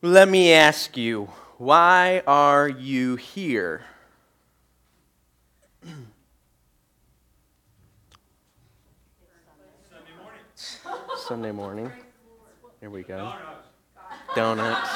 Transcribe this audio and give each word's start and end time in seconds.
Let 0.00 0.28
me 0.28 0.52
ask 0.52 0.96
you, 0.96 1.28
why 1.56 2.22
are 2.24 2.68
you 2.68 3.16
here? 3.16 3.82
Sunday 5.82 6.04
morning. 10.22 11.10
Sunday 11.16 11.50
morning. 11.50 11.92
Here 12.78 12.90
we 12.90 13.02
go. 13.02 13.32
Donuts. 14.36 14.88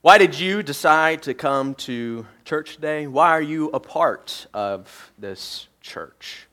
Why 0.00 0.16
did 0.18 0.38
you 0.38 0.62
decide 0.62 1.22
to 1.22 1.34
come 1.34 1.74
to 1.74 2.24
church 2.44 2.76
today? 2.76 3.08
Why 3.08 3.30
are 3.30 3.42
you 3.42 3.70
a 3.70 3.80
part 3.80 4.46
of 4.54 5.12
this 5.18 5.66
church? 5.80 6.46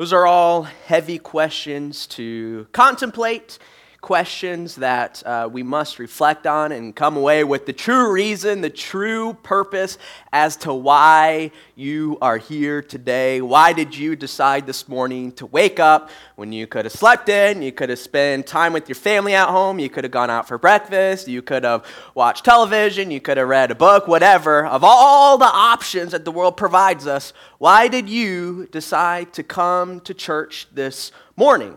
Those 0.00 0.14
are 0.14 0.26
all 0.26 0.62
heavy 0.62 1.18
questions 1.18 2.06
to 2.06 2.66
contemplate 2.72 3.58
questions 4.00 4.76
that 4.76 5.22
uh, 5.26 5.48
we 5.50 5.62
must 5.62 5.98
reflect 5.98 6.46
on 6.46 6.72
and 6.72 6.96
come 6.96 7.16
away 7.16 7.44
with 7.44 7.66
the 7.66 7.72
true 7.72 8.10
reason, 8.10 8.60
the 8.60 8.70
true 8.70 9.34
purpose 9.42 9.98
as 10.32 10.56
to 10.56 10.72
why 10.72 11.50
you 11.76 12.16
are 12.22 12.38
here 12.38 12.82
today. 12.82 13.40
Why 13.40 13.72
did 13.72 13.96
you 13.96 14.16
decide 14.16 14.66
this 14.66 14.88
morning 14.88 15.32
to 15.32 15.46
wake 15.46 15.78
up 15.78 16.10
when 16.36 16.52
you 16.52 16.66
could 16.66 16.86
have 16.86 16.92
slept 16.92 17.28
in, 17.28 17.60
you 17.60 17.72
could 17.72 17.90
have 17.90 17.98
spent 17.98 18.46
time 18.46 18.72
with 18.72 18.88
your 18.88 18.96
family 18.96 19.34
at 19.34 19.48
home, 19.48 19.78
you 19.78 19.90
could 19.90 20.04
have 20.04 20.10
gone 20.10 20.30
out 20.30 20.48
for 20.48 20.56
breakfast, 20.56 21.28
you 21.28 21.42
could 21.42 21.64
have 21.64 21.84
watched 22.14 22.44
television, 22.44 23.10
you 23.10 23.20
could 23.20 23.36
have 23.36 23.48
read 23.48 23.70
a 23.70 23.74
book, 23.74 24.08
whatever. 24.08 24.64
Of 24.66 24.82
all 24.82 25.36
the 25.36 25.44
options 25.44 26.12
that 26.12 26.24
the 26.24 26.32
world 26.32 26.56
provides 26.56 27.06
us, 27.06 27.34
why 27.58 27.88
did 27.88 28.08
you 28.08 28.66
decide 28.72 29.34
to 29.34 29.42
come 29.42 30.00
to 30.00 30.14
church 30.14 30.66
this 30.72 31.12
morning? 31.36 31.76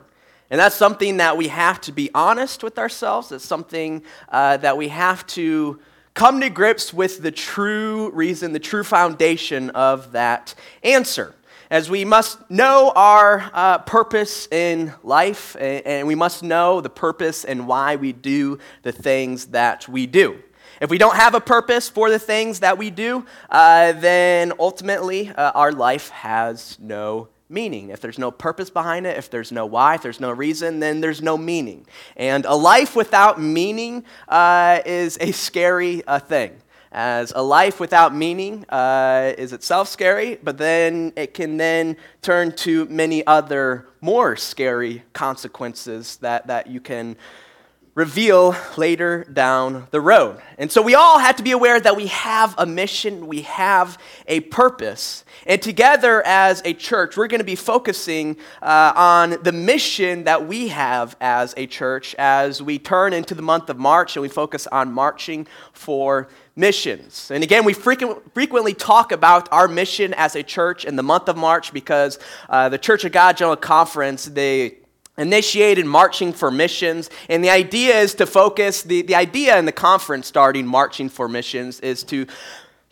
And 0.54 0.60
that's 0.60 0.76
something 0.76 1.18
that 1.18 1.36
we 1.36 1.48
have 1.48 1.82
to 1.82 1.92
be 1.92 2.12
honest 2.14 2.62
with 2.62 2.78
ourselves. 2.78 3.32
It's 3.32 3.44
something 3.44 4.04
uh, 4.30 4.58
that 4.58 4.78
we 4.78 4.90
have 4.90 5.26
to 5.30 5.80
come 6.14 6.42
to 6.42 6.50
grips 6.52 6.94
with 6.94 7.24
the 7.24 7.32
true 7.32 8.12
reason, 8.12 8.54
the 8.54 8.60
true 8.60 8.84
foundation 8.84 9.72
of 9.72 10.12
that 10.12 10.54
answer. 10.84 11.34
As 11.72 11.90
we 11.90 12.06
must 12.06 12.52
know 12.52 12.94
our 12.96 13.50
uh, 13.52 13.80
purpose 13.80 14.48
in 14.52 14.94
life, 15.02 15.56
and 15.60 16.08
we 16.08 16.14
must 16.14 16.44
know 16.44 16.82
the 16.82 16.90
purpose 16.92 17.46
and 17.46 17.68
why 17.68 17.96
we 17.96 18.12
do 18.12 18.60
the 18.84 18.92
things 18.92 19.48
that 19.48 19.90
we 19.90 20.06
do. 20.06 20.38
If 20.80 20.92
we 20.92 21.00
don't 21.00 21.16
have 21.16 21.34
a 21.34 21.42
purpose 21.42 21.90
for 21.90 22.12
the 22.12 22.20
things 22.20 22.60
that 22.60 22.78
we 22.78 22.92
do, 22.92 23.26
uh, 23.50 23.94
then 23.94 24.54
ultimately 24.60 25.30
uh, 25.30 25.52
our 25.56 25.72
life 25.72 26.10
has 26.10 26.78
no 26.80 27.30
meaning. 27.54 27.90
If 27.90 28.02
there's 28.02 28.20
no 28.20 28.32
purpose 28.32 28.70
behind 28.70 29.06
it, 29.06 29.18
if 29.18 29.30
there's 29.30 29.52
no 29.52 29.66
why, 29.66 29.96
if 29.96 30.02
there's 30.02 30.20
no 30.20 30.32
reason, 30.32 30.80
then 30.80 31.00
there's 31.00 31.22
no 31.22 31.38
meaning. 31.38 31.86
And 32.18 32.46
a 32.46 32.56
life 32.56 32.96
without 32.96 33.40
meaning 33.40 34.04
uh, 34.28 34.80
is 34.86 35.18
a 35.22 35.32
scary 35.32 36.04
uh, 36.06 36.20
thing. 36.20 36.60
As 36.92 37.34
a 37.36 37.42
life 37.42 37.80
without 37.80 38.14
meaning 38.14 38.66
uh, 38.70 39.34
is 39.38 39.52
itself 39.52 39.88
scary, 39.88 40.38
but 40.44 40.58
then 40.60 41.14
it 41.16 41.34
can 41.34 41.58
then 41.58 41.98
turn 42.22 42.52
to 42.58 42.86
many 42.86 43.26
other 43.26 43.88
more 44.00 44.36
scary 44.36 45.04
consequences 45.14 46.18
that, 46.18 46.46
that 46.48 46.68
you 46.68 46.80
can 46.80 47.16
reveal 47.96 48.56
later 48.76 49.24
down 49.26 49.88
the 49.92 50.02
road. 50.02 50.42
And 50.58 50.72
so 50.72 50.82
we 50.82 50.96
all 50.96 51.20
have 51.20 51.36
to 51.36 51.44
be 51.44 51.52
aware 51.52 51.80
that 51.80 51.96
we 51.96 52.08
have 52.08 52.56
a 52.58 52.66
mission, 52.66 53.28
we 53.28 53.44
have 53.44 54.00
a 54.28 54.40
purpose. 54.40 55.24
And 55.46 55.62
together 55.62 56.26
as 56.26 56.64
a 56.66 56.74
church, 56.74 57.16
we're 57.16 57.28
going 57.28 57.40
to 57.40 57.46
be 57.46 57.56
focusing 57.56 58.38
uh, 58.64 58.94
on 58.96 59.38
the 59.44 59.52
mission 59.52 60.24
that 60.24 60.48
we 60.48 60.70
have 60.70 61.16
as 61.22 61.54
a 61.56 61.68
church 61.68 62.16
as 62.16 62.64
we 62.64 62.80
turn 62.80 63.14
into 63.14 63.36
the 63.36 63.44
month 63.44 63.70
of 63.70 63.78
March 63.78 64.16
and 64.16 64.24
we 64.24 64.30
focus 64.30 64.66
on 64.68 64.92
marching 64.92 65.46
for 65.72 66.30
missions. 66.56 67.30
And 67.30 67.44
again, 67.44 67.64
we 67.64 67.74
frequently 67.74 68.74
talk 68.74 69.12
about 69.12 69.52
our 69.52 69.68
mission 69.68 70.16
as 70.16 70.36
a 70.36 70.42
church 70.42 70.86
in 70.86 70.96
the 70.96 71.04
month 71.04 71.30
of 71.30 71.38
March 71.38 71.74
because 71.74 72.18
uh, 72.50 72.70
the 72.70 72.78
Church 72.78 73.06
of 73.06 73.12
God 73.12 73.38
General 73.38 73.56
Conference, 73.56 74.26
they 74.26 74.78
initiated 75.18 75.86
marching 75.86 76.34
for 76.34 76.50
missions. 76.50 77.10
And 77.30 77.44
the 77.44 77.50
idea 77.50 78.00
is 78.00 78.16
to 78.16 78.26
focus 78.26 78.84
the, 78.84 79.02
the 79.04 79.16
idea 79.16 79.58
in 79.58 79.66
the 79.66 79.72
conference 79.72 80.28
starting 80.28 80.66
marching 80.66 81.10
for 81.10 81.28
missions 81.28 81.80
is 81.82 82.04
to 82.06 82.26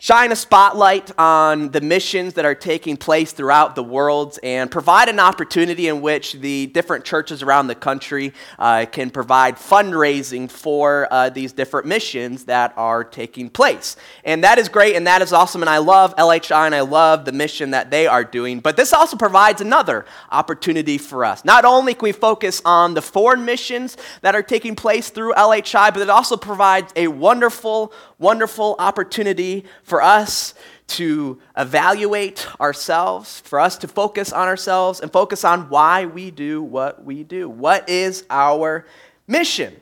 shine 0.02 0.32
a 0.32 0.36
spotlight 0.36 1.16
on 1.16 1.70
the 1.70 1.80
missions 1.80 2.34
that 2.34 2.44
are 2.44 2.56
taking 2.56 2.96
place 2.96 3.30
throughout 3.30 3.76
the 3.76 3.84
world 3.84 4.36
and 4.42 4.68
provide 4.68 5.08
an 5.08 5.20
opportunity 5.20 5.86
in 5.86 6.00
which 6.00 6.32
the 6.32 6.66
different 6.66 7.04
churches 7.04 7.40
around 7.40 7.68
the 7.68 7.74
country 7.76 8.32
uh, 8.58 8.84
can 8.90 9.10
provide 9.10 9.54
fundraising 9.54 10.50
for 10.50 11.06
uh, 11.12 11.30
these 11.30 11.52
different 11.52 11.86
missions 11.86 12.46
that 12.46 12.74
are 12.76 13.04
taking 13.04 13.48
place. 13.48 13.94
And 14.24 14.42
that 14.42 14.58
is 14.58 14.68
great 14.68 14.96
and 14.96 15.06
that 15.06 15.22
is 15.22 15.32
awesome. 15.32 15.62
And 15.62 15.70
I 15.70 15.78
love 15.78 16.16
LHI 16.16 16.66
and 16.66 16.74
I 16.74 16.80
love 16.80 17.24
the 17.24 17.30
mission 17.30 17.70
that 17.70 17.92
they 17.92 18.08
are 18.08 18.24
doing. 18.24 18.58
But 18.58 18.76
this 18.76 18.92
also 18.92 19.16
provides 19.16 19.60
another 19.60 20.04
opportunity 20.32 20.98
for 20.98 21.24
us. 21.24 21.44
Not 21.44 21.64
only 21.64 21.94
can 21.94 22.02
we 22.02 22.10
focus 22.10 22.60
on 22.64 22.94
the 22.94 23.02
foreign 23.02 23.44
missions 23.44 23.96
that 24.22 24.34
are 24.34 24.42
taking 24.42 24.74
place 24.74 25.10
through 25.10 25.34
LHI, 25.34 25.94
but 25.94 26.02
it 26.02 26.10
also 26.10 26.36
provides 26.36 26.92
a 26.96 27.06
wonderful, 27.06 27.92
wonderful 28.22 28.76
opportunity 28.78 29.64
for 29.82 30.00
us 30.00 30.54
to 30.86 31.40
evaluate 31.56 32.46
ourselves, 32.60 33.40
for 33.40 33.58
us 33.58 33.76
to 33.78 33.88
focus 33.88 34.32
on 34.32 34.46
ourselves 34.46 35.00
and 35.00 35.12
focus 35.12 35.44
on 35.44 35.68
why 35.68 36.06
we 36.06 36.30
do 36.30 36.62
what 36.62 37.04
we 37.04 37.24
do. 37.24 37.48
What 37.48 37.88
is 37.88 38.24
our 38.30 38.86
mission? 39.26 39.76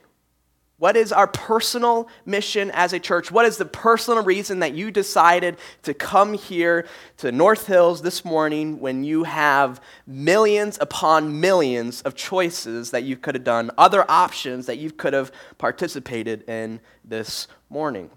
What 0.79 0.97
is 0.97 1.13
our 1.13 1.27
personal 1.27 2.09
mission 2.25 2.71
as 2.71 2.95
a 2.95 2.99
church? 2.99 3.31
What 3.31 3.45
is 3.45 3.59
the 3.59 3.67
personal 3.67 4.25
reason 4.25 4.61
that 4.61 4.73
you 4.73 4.91
decided 4.91 5.59
to 5.83 5.93
come 5.93 6.33
here 6.33 6.87
to 7.19 7.31
North 7.31 7.67
Hills 7.67 8.01
this 8.01 8.25
morning 8.25 8.81
when 8.81 9.05
you 9.05 9.25
have 9.25 9.83
millions 10.07 10.79
upon 10.81 11.39
millions 11.39 12.01
of 12.01 12.15
choices 12.15 12.93
that 12.93 13.03
you 13.03 13.19
could 13.19 13.35
have 13.35 13.45
done, 13.45 13.71
other 13.77 14.11
options 14.11 14.65
that 14.67 14.79
you 14.79 14.91
could 14.91 15.13
have 15.13 15.31
participated 15.59 16.49
in 16.49 16.81
this 17.05 17.47
morning? 17.69 18.09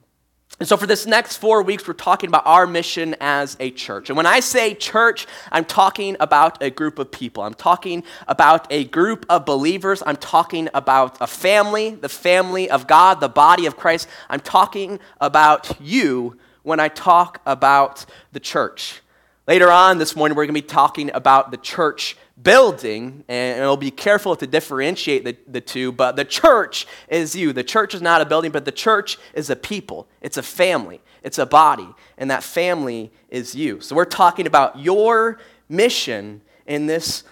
And 0.59 0.69
so, 0.69 0.77
for 0.77 0.85
this 0.85 1.07
next 1.07 1.37
four 1.37 1.63
weeks, 1.63 1.87
we're 1.87 1.95
talking 1.95 2.27
about 2.27 2.45
our 2.45 2.67
mission 2.67 3.15
as 3.19 3.57
a 3.59 3.71
church. 3.71 4.09
And 4.09 4.15
when 4.15 4.27
I 4.27 4.39
say 4.39 4.75
church, 4.75 5.25
I'm 5.51 5.65
talking 5.65 6.15
about 6.19 6.61
a 6.61 6.69
group 6.69 6.99
of 6.99 7.11
people. 7.11 7.43
I'm 7.43 7.55
talking 7.55 8.03
about 8.27 8.67
a 8.71 8.83
group 8.85 9.25
of 9.29 9.45
believers. 9.45 10.03
I'm 10.05 10.15
talking 10.15 10.69
about 10.75 11.17
a 11.19 11.27
family, 11.27 11.95
the 11.95 12.07
family 12.07 12.69
of 12.69 12.85
God, 12.85 13.19
the 13.19 13.29
body 13.29 13.65
of 13.65 13.77
Christ. 13.77 14.07
I'm 14.29 14.39
talking 14.39 14.99
about 15.19 15.81
you 15.81 16.37
when 16.61 16.79
I 16.79 16.87
talk 16.87 17.41
about 17.47 18.05
the 18.31 18.39
church. 18.39 19.01
Later 19.47 19.71
on 19.71 19.97
this 19.97 20.15
morning, 20.15 20.37
we're 20.37 20.45
going 20.45 20.55
to 20.55 20.61
be 20.61 20.67
talking 20.67 21.11
about 21.13 21.51
the 21.51 21.57
church 21.57 22.15
building, 22.41 23.23
and 23.27 23.59
we'll 23.61 23.77
be 23.77 23.91
careful 23.91 24.35
to 24.35 24.47
differentiate 24.47 25.23
the, 25.23 25.37
the 25.47 25.61
two, 25.61 25.91
but 25.91 26.15
the 26.15 26.25
church 26.25 26.87
is 27.07 27.35
you. 27.35 27.53
The 27.53 27.63
church 27.63 27.93
is 27.93 28.01
not 28.01 28.21
a 28.21 28.25
building, 28.25 28.51
but 28.51 28.65
the 28.65 28.71
church 28.71 29.17
is 29.33 29.49
a 29.49 29.55
people, 29.55 30.07
it's 30.21 30.37
a 30.37 30.43
family, 30.43 31.01
it's 31.21 31.37
a 31.37 31.45
body, 31.45 31.87
and 32.17 32.31
that 32.31 32.43
family 32.43 33.11
is 33.29 33.53
you. 33.55 33.81
So 33.81 33.95
we're 33.95 34.05
talking 34.05 34.47
about 34.47 34.79
your 34.79 35.39
mission 35.69 36.41
in 36.65 36.87
this 36.87 37.23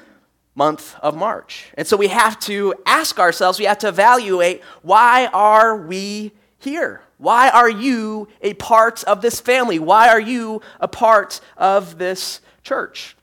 month 0.53 0.95
of 0.99 1.15
March. 1.15 1.71
And 1.75 1.87
so 1.87 1.97
we 1.97 2.07
have 2.07 2.39
to 2.41 2.75
ask 2.85 3.19
ourselves, 3.19 3.57
we 3.57 3.65
have 3.65 3.79
to 3.79 3.87
evaluate 3.87 4.61
why 4.81 5.27
are 5.27 5.77
we 5.77 6.33
here? 6.59 7.01
Why 7.17 7.49
are 7.49 7.69
you 7.69 8.27
a 8.41 8.53
part 8.55 9.03
of 9.05 9.21
this 9.21 9.39
family? 9.39 9.79
Why 9.79 10.09
are 10.09 10.19
you 10.19 10.61
a 10.79 10.87
part 10.87 11.39
of 11.57 11.97
this 11.97 12.41
church? 12.63 13.15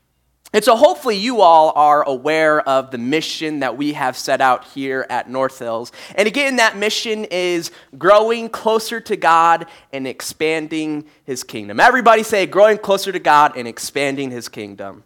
And 0.51 0.63
so, 0.63 0.75
hopefully, 0.75 1.15
you 1.15 1.41
all 1.41 1.71
are 1.75 2.01
aware 2.01 2.67
of 2.67 2.89
the 2.89 2.97
mission 2.97 3.59
that 3.59 3.77
we 3.77 3.93
have 3.93 4.17
set 4.17 4.41
out 4.41 4.65
here 4.65 5.05
at 5.07 5.29
North 5.29 5.59
Hills. 5.59 5.91
And 6.15 6.27
again, 6.27 6.55
that 6.55 6.75
mission 6.75 7.25
is 7.25 7.69
growing 7.99 8.49
closer 8.49 8.99
to 9.01 9.15
God 9.15 9.67
and 9.93 10.07
expanding 10.07 11.05
His 11.23 11.43
kingdom. 11.43 11.79
Everybody 11.79 12.23
say, 12.23 12.47
growing 12.47 12.79
closer 12.79 13.11
to 13.11 13.19
God 13.19 13.57
and 13.57 13.67
expanding 13.67 14.31
His 14.31 14.49
kingdom. 14.49 15.03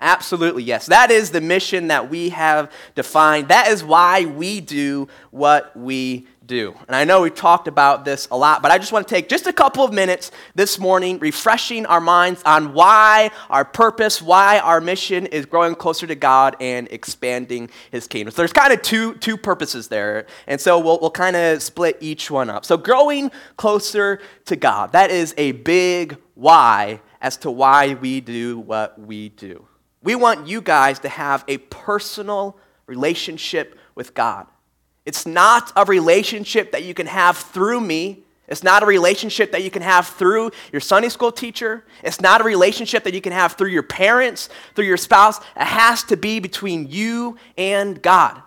Absolutely, 0.00 0.62
yes. 0.62 0.86
That 0.86 1.10
is 1.10 1.32
the 1.32 1.40
mission 1.40 1.88
that 1.88 2.08
we 2.08 2.28
have 2.28 2.70
defined. 2.94 3.48
That 3.48 3.68
is 3.68 3.82
why 3.82 4.26
we 4.26 4.60
do 4.60 5.08
what 5.32 5.76
we 5.76 6.28
do. 6.48 6.74
And 6.88 6.96
I 6.96 7.04
know 7.04 7.20
we've 7.20 7.34
talked 7.34 7.68
about 7.68 8.04
this 8.04 8.26
a 8.32 8.36
lot, 8.36 8.62
but 8.62 8.72
I 8.72 8.78
just 8.78 8.90
want 8.90 9.06
to 9.06 9.14
take 9.14 9.28
just 9.28 9.46
a 9.46 9.52
couple 9.52 9.84
of 9.84 9.92
minutes 9.92 10.32
this 10.56 10.78
morning, 10.78 11.20
refreshing 11.20 11.86
our 11.86 12.00
minds 12.00 12.42
on 12.44 12.72
why 12.72 13.30
our 13.48 13.64
purpose, 13.64 14.20
why 14.20 14.58
our 14.58 14.80
mission 14.80 15.26
is 15.26 15.46
growing 15.46 15.76
closer 15.76 16.08
to 16.08 16.16
God 16.16 16.56
and 16.58 16.88
expanding 16.90 17.70
His 17.92 18.08
kingdom. 18.08 18.32
So 18.32 18.42
there's 18.42 18.52
kind 18.52 18.72
of 18.72 18.82
two, 18.82 19.14
two 19.16 19.36
purposes 19.36 19.86
there. 19.86 20.26
And 20.48 20.60
so 20.60 20.80
we'll, 20.80 20.98
we'll 20.98 21.10
kind 21.10 21.36
of 21.36 21.62
split 21.62 21.98
each 22.00 22.30
one 22.30 22.50
up. 22.50 22.64
So 22.64 22.76
growing 22.76 23.30
closer 23.56 24.20
to 24.46 24.56
God, 24.56 24.92
that 24.92 25.10
is 25.10 25.34
a 25.36 25.52
big 25.52 26.16
why 26.34 27.00
as 27.20 27.36
to 27.36 27.50
why 27.50 27.94
we 27.94 28.20
do 28.20 28.58
what 28.58 28.98
we 28.98 29.28
do. 29.28 29.66
We 30.02 30.14
want 30.14 30.48
you 30.48 30.62
guys 30.62 30.98
to 31.00 31.08
have 31.08 31.44
a 31.46 31.58
personal 31.58 32.56
relationship 32.86 33.78
with 33.94 34.14
God. 34.14 34.46
It's 35.08 35.24
not 35.24 35.72
a 35.74 35.86
relationship 35.86 36.72
that 36.72 36.84
you 36.84 36.92
can 36.92 37.06
have 37.06 37.38
through 37.38 37.80
me. 37.80 38.24
It's 38.46 38.62
not 38.62 38.82
a 38.82 38.86
relationship 38.86 39.52
that 39.52 39.64
you 39.64 39.70
can 39.70 39.80
have 39.80 40.06
through 40.06 40.50
your 40.70 40.82
Sunday 40.82 41.08
school 41.08 41.32
teacher. 41.32 41.86
It's 42.04 42.20
not 42.20 42.42
a 42.42 42.44
relationship 42.44 43.04
that 43.04 43.14
you 43.14 43.22
can 43.22 43.32
have 43.32 43.54
through 43.54 43.70
your 43.70 43.82
parents, 43.82 44.50
through 44.74 44.84
your 44.84 44.98
spouse. 44.98 45.38
It 45.56 45.64
has 45.64 46.02
to 46.04 46.18
be 46.18 46.40
between 46.40 46.90
you 46.90 47.38
and 47.56 48.02
God. 48.02 48.42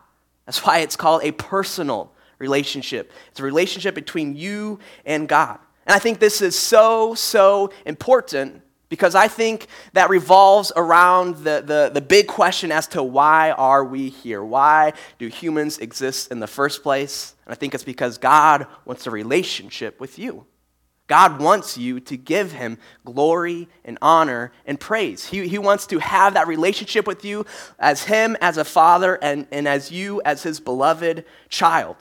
That's 0.46 0.64
why 0.64 0.82
it's 0.82 0.96
called 0.96 1.24
a 1.24 1.32
personal 1.32 2.12
relationship. 2.38 3.12
It's 3.32 3.40
a 3.40 3.44
relationship 3.44 3.96
between 3.96 4.36
you 4.36 4.78
and 5.04 5.28
God. 5.28 5.58
And 5.88 5.96
I 5.96 5.98
think 5.98 6.20
this 6.20 6.44
is 6.44 6.56
so, 6.56 7.16
so 7.16 7.74
important 7.88 8.62
because 8.92 9.16
I 9.16 9.30
think 9.30 9.68
that 9.94 10.10
revolves 10.10 10.74
around 10.76 11.38
the, 11.38 11.64
the, 11.66 11.92
the, 11.94 12.02
big 12.02 12.28
question 12.28 12.74
as 12.74 12.88
to 12.90 13.02
why 13.02 13.52
are 13.52 13.86
we 13.86 14.10
here? 14.10 14.44
Why 14.44 14.92
do 15.18 15.30
humans 15.30 15.78
exist 15.78 16.30
in 16.30 16.42
the 16.42 16.46
first 16.46 16.84
place? 16.84 17.34
And 17.46 17.54
I 17.54 17.56
think 17.56 17.74
it's 17.74 17.86
because 17.86 18.18
God 18.18 18.68
wants 18.84 19.08
a 19.08 19.12
relationship 19.12 20.02
with 20.02 20.20
you. 20.20 20.46
God 21.08 21.40
wants 21.40 21.78
you 21.78 22.02
to 22.02 22.18
give 22.18 22.52
him 22.52 22.78
glory 23.06 23.70
and 23.86 23.98
honor 24.02 24.52
and 24.66 24.78
praise. 24.78 25.26
He, 25.26 25.48
he 25.48 25.58
wants 25.58 25.88
to 25.88 26.00
have 26.00 26.34
that 26.34 26.48
relationship 26.48 27.08
with 27.08 27.24
you 27.24 27.46
as 27.80 28.04
him 28.04 28.36
as 28.42 28.58
a 28.58 28.66
father 28.66 29.18
and, 29.22 29.48
and 29.54 29.70
as 29.70 29.90
you 29.90 30.22
as 30.26 30.44
his 30.44 30.60
beloved 30.60 31.24
child. 31.48 31.96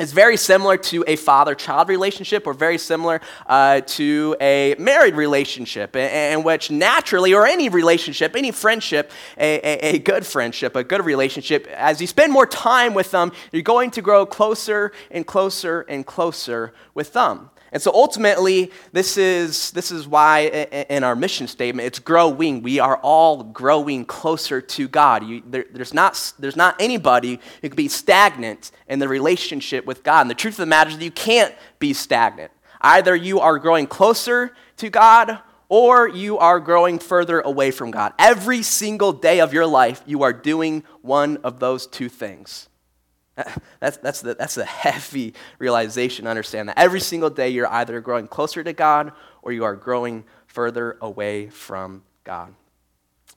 It's 0.00 0.12
very 0.12 0.38
similar 0.38 0.78
to 0.78 1.04
a 1.06 1.16
father 1.16 1.54
child 1.54 1.88
relationship, 1.88 2.46
or 2.46 2.54
very 2.54 2.78
similar 2.78 3.20
uh, 3.46 3.82
to 3.82 4.34
a 4.40 4.74
married 4.78 5.14
relationship, 5.14 5.94
in, 5.94 6.38
in, 6.38 6.42
which 6.42 6.70
naturally, 6.70 7.34
or 7.34 7.46
any 7.46 7.68
relationship, 7.68 8.34
any 8.34 8.52
friendship, 8.52 9.12
a, 9.36 9.58
a, 9.58 9.96
a, 9.96 9.98
good 9.98 10.24
friendship, 10.24 10.76
a 10.76 10.82
good 10.82 11.04
relationship, 11.04 11.66
as 11.68 12.00
you 12.00 12.06
spend 12.06 12.32
more 12.32 12.46
time 12.46 12.94
with 12.94 13.10
them, 13.10 13.32
you're 13.52 13.62
going 13.62 13.90
to 13.90 14.00
grow 14.00 14.24
closer 14.24 14.92
and 15.10 15.26
closer 15.26 15.82
and 15.82 16.06
closer 16.06 16.72
with 16.94 17.12
them. 17.12 17.50
And 17.72 17.80
so 17.80 17.90
ultimately, 17.94 18.70
this 18.92 19.16
is, 19.16 19.70
this 19.70 19.90
is 19.90 20.06
why 20.06 20.40
in 20.90 21.04
our 21.04 21.16
mission 21.16 21.46
statement, 21.46 21.86
it's 21.86 21.98
growing. 21.98 22.62
We 22.62 22.78
are 22.78 22.98
all 22.98 23.42
growing 23.42 24.04
closer 24.04 24.60
to 24.60 24.88
God. 24.88 25.24
You, 25.24 25.42
there, 25.46 25.64
there's, 25.72 25.94
not, 25.94 26.34
there's 26.38 26.56
not 26.56 26.76
anybody 26.78 27.40
who 27.62 27.68
can 27.70 27.76
be 27.76 27.88
stagnant 27.88 28.72
in 28.88 28.98
the 28.98 29.08
relationship 29.08 29.86
with 29.86 30.02
God. 30.02 30.20
And 30.20 30.30
the 30.30 30.34
truth 30.34 30.54
of 30.54 30.58
the 30.58 30.66
matter 30.66 30.90
is 30.90 30.98
that 30.98 31.04
you 31.04 31.10
can't 31.10 31.54
be 31.78 31.94
stagnant. 31.94 32.52
Either 32.82 33.16
you 33.16 33.40
are 33.40 33.58
growing 33.58 33.86
closer 33.86 34.54
to 34.76 34.90
God 34.90 35.38
or 35.70 36.06
you 36.06 36.36
are 36.36 36.60
growing 36.60 36.98
further 36.98 37.40
away 37.40 37.70
from 37.70 37.90
God. 37.90 38.12
Every 38.18 38.62
single 38.62 39.14
day 39.14 39.40
of 39.40 39.54
your 39.54 39.66
life, 39.66 40.02
you 40.04 40.24
are 40.24 40.32
doing 40.34 40.84
one 41.00 41.38
of 41.38 41.58
those 41.58 41.86
two 41.86 42.10
things. 42.10 42.68
That's, 43.80 43.96
that's, 43.96 44.20
the, 44.20 44.34
that's 44.34 44.58
a 44.58 44.64
heavy 44.84 45.34
realization. 45.58 46.26
To 46.26 46.30
understand 46.30 46.68
that 46.68 46.78
every 46.78 47.00
single 47.00 47.30
day 47.30 47.48
you're 47.48 47.66
either 47.66 48.00
growing 48.00 48.28
closer 48.28 48.62
to 48.62 48.72
God 48.72 49.12
or 49.40 49.52
you 49.52 49.64
are 49.64 49.74
growing 49.74 50.24
further 50.46 50.98
away 51.00 51.48
from 51.48 52.02
God. 52.24 52.54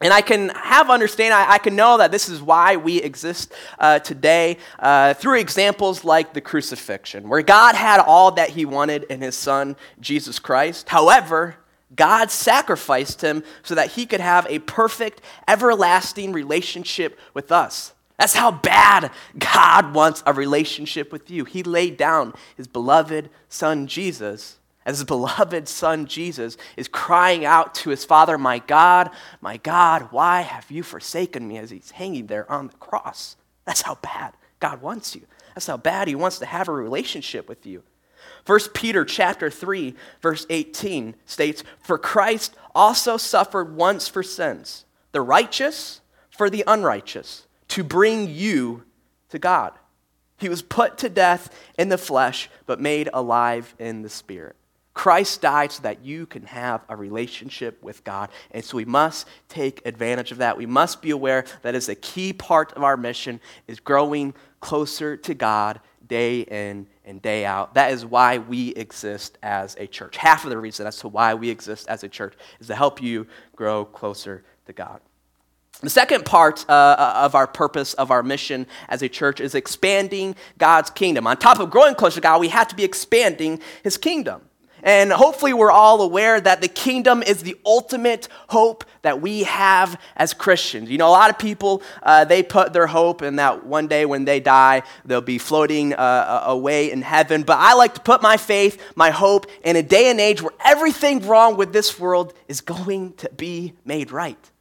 And 0.01 0.13
I 0.13 0.19
can 0.21 0.49
have 0.49 0.89
understand, 0.89 1.33
I, 1.33 1.53
I 1.53 1.57
can 1.57 1.75
know 1.75 1.97
that 1.97 2.11
this 2.11 2.27
is 2.27 2.41
why 2.41 2.75
we 2.75 3.01
exist 3.01 3.53
uh, 3.79 3.99
today 3.99 4.57
uh, 4.77 5.13
through 5.13 5.39
examples 5.39 6.03
like 6.03 6.33
the 6.33 6.41
crucifixion, 6.41 7.29
where 7.29 7.41
God 7.41 7.75
had 7.75 8.01
all 8.01 8.31
that 8.31 8.49
he 8.49 8.65
wanted 8.65 9.03
in 9.05 9.21
his 9.21 9.37
son, 9.37 9.77
Jesus 10.01 10.37
Christ. 10.37 10.89
However, 10.89 11.55
God 11.95 12.29
sacrificed 12.29 13.21
him 13.21 13.43
so 13.63 13.73
that 13.75 13.91
he 13.91 14.05
could 14.05 14.19
have 14.19 14.45
a 14.49 14.59
perfect, 14.59 15.21
everlasting 15.47 16.33
relationship 16.33 17.17
with 17.33 17.51
us. 17.51 17.94
That's 18.17 18.35
how 18.35 18.51
bad 18.51 19.11
God 19.37 19.93
wants 19.93 20.23
a 20.25 20.33
relationship 20.33 21.11
with 21.11 21.29
you. 21.29 21.43
He 21.45 21.63
laid 21.63 21.97
down 21.97 22.33
his 22.55 22.67
beloved 22.67 23.29
son 23.49 23.87
Jesus 23.87 24.57
as 24.85 24.99
his 24.99 25.05
beloved 25.05 25.67
son 25.67 26.05
Jesus 26.05 26.57
is 26.77 26.87
crying 26.87 27.43
out 27.43 27.73
to 27.75 27.89
his 27.89 28.05
father, 28.05 28.37
My 28.37 28.59
God, 28.59 29.09
my 29.41 29.57
God, 29.57 30.09
why 30.11 30.41
have 30.41 30.69
you 30.69 30.83
forsaken 30.83 31.47
me? 31.47 31.57
as 31.57 31.71
he's 31.71 31.91
hanging 31.91 32.27
there 32.27 32.49
on 32.51 32.67
the 32.67 32.73
cross. 32.75 33.35
That's 33.65 33.81
how 33.81 33.95
bad 33.95 34.33
God 34.59 34.81
wants 34.81 35.15
you. 35.15 35.23
That's 35.55 35.67
how 35.67 35.77
bad 35.77 36.07
he 36.07 36.15
wants 36.15 36.37
to 36.39 36.45
have 36.45 36.67
a 36.67 36.73
relationship 36.73 37.49
with 37.49 37.65
you. 37.65 37.81
1 38.45 38.59
Peter 38.73 39.03
chapter 39.03 39.49
3 39.49 39.95
verse 40.21 40.45
18 40.49 41.15
states, 41.25 41.63
"For 41.79 41.97
Christ 41.97 42.55
also 42.75 43.17
suffered 43.17 43.75
once 43.75 44.07
for 44.07 44.21
sins, 44.21 44.85
the 45.13 45.21
righteous 45.21 46.01
for 46.29 46.49
the 46.49 46.63
unrighteous." 46.67 47.47
To 47.75 47.83
bring 47.83 48.29
you 48.29 48.83
to 49.27 49.37
God. 49.37 49.73
He 50.37 50.47
was 50.47 50.61
put 50.61 50.97
to 50.99 51.09
death 51.09 51.53
in 51.77 51.89
the 51.89 51.97
flesh, 51.97 52.49
but 52.65 52.79
made 52.79 53.09
alive 53.13 53.75
in 53.77 54.01
the 54.01 54.07
spirit. 54.07 54.55
Christ 54.93 55.41
died 55.41 55.73
so 55.73 55.83
that 55.83 56.01
you 56.01 56.25
can 56.25 56.43
have 56.43 56.85
a 56.87 56.95
relationship 56.95 57.83
with 57.83 58.01
God. 58.05 58.29
And 58.51 58.63
so 58.63 58.77
we 58.77 58.85
must 58.85 59.27
take 59.49 59.85
advantage 59.85 60.31
of 60.31 60.37
that. 60.37 60.57
We 60.57 60.65
must 60.65 61.01
be 61.01 61.11
aware 61.11 61.43
that 61.63 61.75
is 61.75 61.89
a 61.89 61.95
key 61.95 62.31
part 62.31 62.71
of 62.77 62.83
our 62.83 62.95
mission 62.95 63.41
is 63.67 63.81
growing 63.81 64.33
closer 64.61 65.17
to 65.17 65.33
God 65.33 65.81
day 66.07 66.41
in 66.43 66.87
and 67.03 67.21
day 67.21 67.43
out. 67.43 67.73
That 67.73 67.91
is 67.91 68.05
why 68.05 68.37
we 68.37 68.69
exist 68.69 69.37
as 69.43 69.75
a 69.77 69.85
church. 69.85 70.15
Half 70.15 70.45
of 70.45 70.49
the 70.49 70.57
reason 70.57 70.87
as 70.87 70.99
to 70.99 71.09
why 71.09 71.33
we 71.33 71.49
exist 71.49 71.89
as 71.89 72.05
a 72.05 72.07
church 72.07 72.35
is 72.61 72.67
to 72.67 72.75
help 72.75 73.01
you 73.01 73.27
grow 73.53 73.83
closer 73.83 74.45
to 74.67 74.71
God. 74.71 75.01
The 75.85 75.91
second 75.91 76.25
part 76.25 76.67
uh, 76.67 77.13
of 77.15 77.35
our 77.35 77.47
purpose, 77.47 77.93
of 77.93 78.09
our 78.09 78.23
mission 78.23 78.65
as 78.89 79.01
a 79.01 79.09
church, 79.09 79.39
is 79.39 79.53
expanding 79.53 80.35
God's 80.57 80.89
kingdom. 80.89 81.27
On 81.27 81.37
top 81.37 81.59
of 81.59 81.69
growing 81.69 81.95
closer 81.95 82.15
to 82.15 82.21
God, 82.21 82.41
we 82.41 82.49
have 82.49 82.67
to 82.69 82.75
be 82.75 82.83
expanding 82.83 83.61
His 83.83 83.97
kingdom. 83.97 84.41
And 84.81 85.11
hopefully, 85.11 85.53
we're 85.53 85.71
all 85.71 86.01
aware 86.01 86.41
that 86.41 86.61
the 86.61 86.67
kingdom 86.67 87.23
is 87.23 87.41
the 87.41 87.57
ultimate 87.65 88.27
hope 88.49 88.83
that 89.01 89.21
we 89.21 89.43
have 89.43 89.99
as 90.15 90.33
Christians. 90.33 90.89
You 90.89 90.97
know, 90.97 91.07
a 91.07 91.09
lot 91.09 91.29
of 91.29 91.39
people, 91.39 91.81
uh, 92.03 92.25
they 92.25 92.43
put 92.43 92.73
their 92.73 92.87
hope 92.87 93.21
in 93.21 93.37
that 93.37 93.65
one 93.65 93.87
day 93.87 94.05
when 94.05 94.25
they 94.25 94.39
die, 94.39 94.83
they'll 95.03 95.21
be 95.21 95.37
floating 95.37 95.93
uh, 95.93 96.43
away 96.45 96.91
in 96.91 97.01
heaven. 97.01 97.43
But 97.43 97.57
I 97.59 97.73
like 97.73 97.95
to 97.95 98.01
put 98.01 98.21
my 98.21 98.37
faith, 98.37 98.81
my 98.95 99.09
hope, 99.09 99.47
in 99.63 99.75
a 99.75 99.83
day 99.83 100.09
and 100.09 100.19
age 100.19 100.41
where 100.41 100.53
everything 100.63 101.25
wrong 101.27 101.57
with 101.57 101.73
this 101.73 101.99
world 101.99 102.33
is 102.47 102.61
going 102.61 103.13
to 103.13 103.29
be 103.35 103.73
made 103.85 104.11
right. 104.11 104.51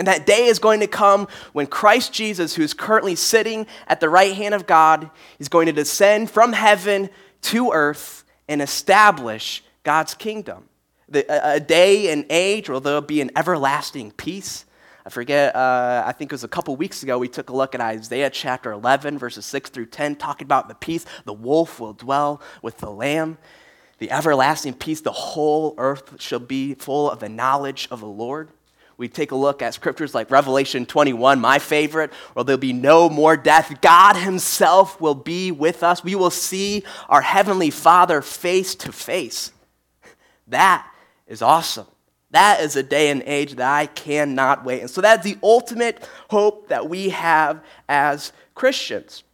And 0.00 0.06
that 0.06 0.24
day 0.24 0.46
is 0.46 0.58
going 0.58 0.80
to 0.80 0.86
come 0.86 1.28
when 1.52 1.66
Christ 1.66 2.10
Jesus, 2.10 2.54
who 2.54 2.62
is 2.62 2.72
currently 2.72 3.14
sitting 3.14 3.66
at 3.86 4.00
the 4.00 4.08
right 4.08 4.34
hand 4.34 4.54
of 4.54 4.66
God, 4.66 5.10
is 5.38 5.50
going 5.50 5.66
to 5.66 5.72
descend 5.72 6.30
from 6.30 6.54
heaven 6.54 7.10
to 7.42 7.72
earth 7.72 8.24
and 8.48 8.62
establish 8.62 9.62
God's 9.82 10.14
kingdom. 10.14 10.70
The, 11.10 11.26
a 11.28 11.60
day 11.60 12.10
and 12.10 12.24
age 12.30 12.70
where 12.70 12.80
there'll 12.80 13.02
be 13.02 13.20
an 13.20 13.30
everlasting 13.36 14.12
peace. 14.12 14.64
I 15.04 15.10
forget, 15.10 15.54
uh, 15.54 16.04
I 16.06 16.12
think 16.12 16.32
it 16.32 16.34
was 16.34 16.44
a 16.44 16.48
couple 16.48 16.74
weeks 16.76 17.02
ago, 17.02 17.18
we 17.18 17.28
took 17.28 17.50
a 17.50 17.54
look 17.54 17.74
at 17.74 17.82
Isaiah 17.82 18.30
chapter 18.30 18.72
11, 18.72 19.18
verses 19.18 19.44
6 19.44 19.68
through 19.68 19.86
10, 19.86 20.16
talking 20.16 20.46
about 20.46 20.68
the 20.68 20.74
peace. 20.76 21.04
The 21.26 21.34
wolf 21.34 21.78
will 21.78 21.92
dwell 21.92 22.40
with 22.62 22.78
the 22.78 22.90
lamb. 22.90 23.36
The 23.98 24.10
everlasting 24.10 24.72
peace, 24.72 25.02
the 25.02 25.12
whole 25.12 25.74
earth 25.76 26.22
shall 26.22 26.38
be 26.38 26.72
full 26.72 27.10
of 27.10 27.18
the 27.18 27.28
knowledge 27.28 27.86
of 27.90 28.00
the 28.00 28.06
Lord 28.06 28.48
we 29.00 29.08
take 29.08 29.30
a 29.30 29.36
look 29.36 29.62
at 29.62 29.72
scriptures 29.72 30.14
like 30.14 30.30
Revelation 30.30 30.84
21, 30.84 31.40
my 31.40 31.58
favorite, 31.58 32.12
where 32.34 32.44
there'll 32.44 32.58
be 32.58 32.74
no 32.74 33.08
more 33.08 33.34
death. 33.34 33.80
God 33.80 34.14
Himself 34.14 35.00
will 35.00 35.14
be 35.14 35.50
with 35.50 35.82
us. 35.82 36.04
We 36.04 36.14
will 36.14 36.30
see 36.30 36.84
our 37.08 37.22
Heavenly 37.22 37.70
Father 37.70 38.20
face 38.20 38.74
to 38.74 38.92
face. 38.92 39.52
That 40.48 40.86
is 41.26 41.40
awesome. 41.40 41.86
That 42.32 42.60
is 42.60 42.76
a 42.76 42.82
day 42.82 43.08
and 43.08 43.22
age 43.24 43.54
that 43.54 43.74
I 43.74 43.86
cannot 43.86 44.66
wait. 44.66 44.82
And 44.82 44.90
so 44.90 45.00
that's 45.00 45.24
the 45.24 45.38
ultimate 45.42 46.06
hope 46.28 46.68
that 46.68 46.86
we 46.86 47.08
have 47.08 47.64
as 47.88 48.32
Christians. 48.54 49.24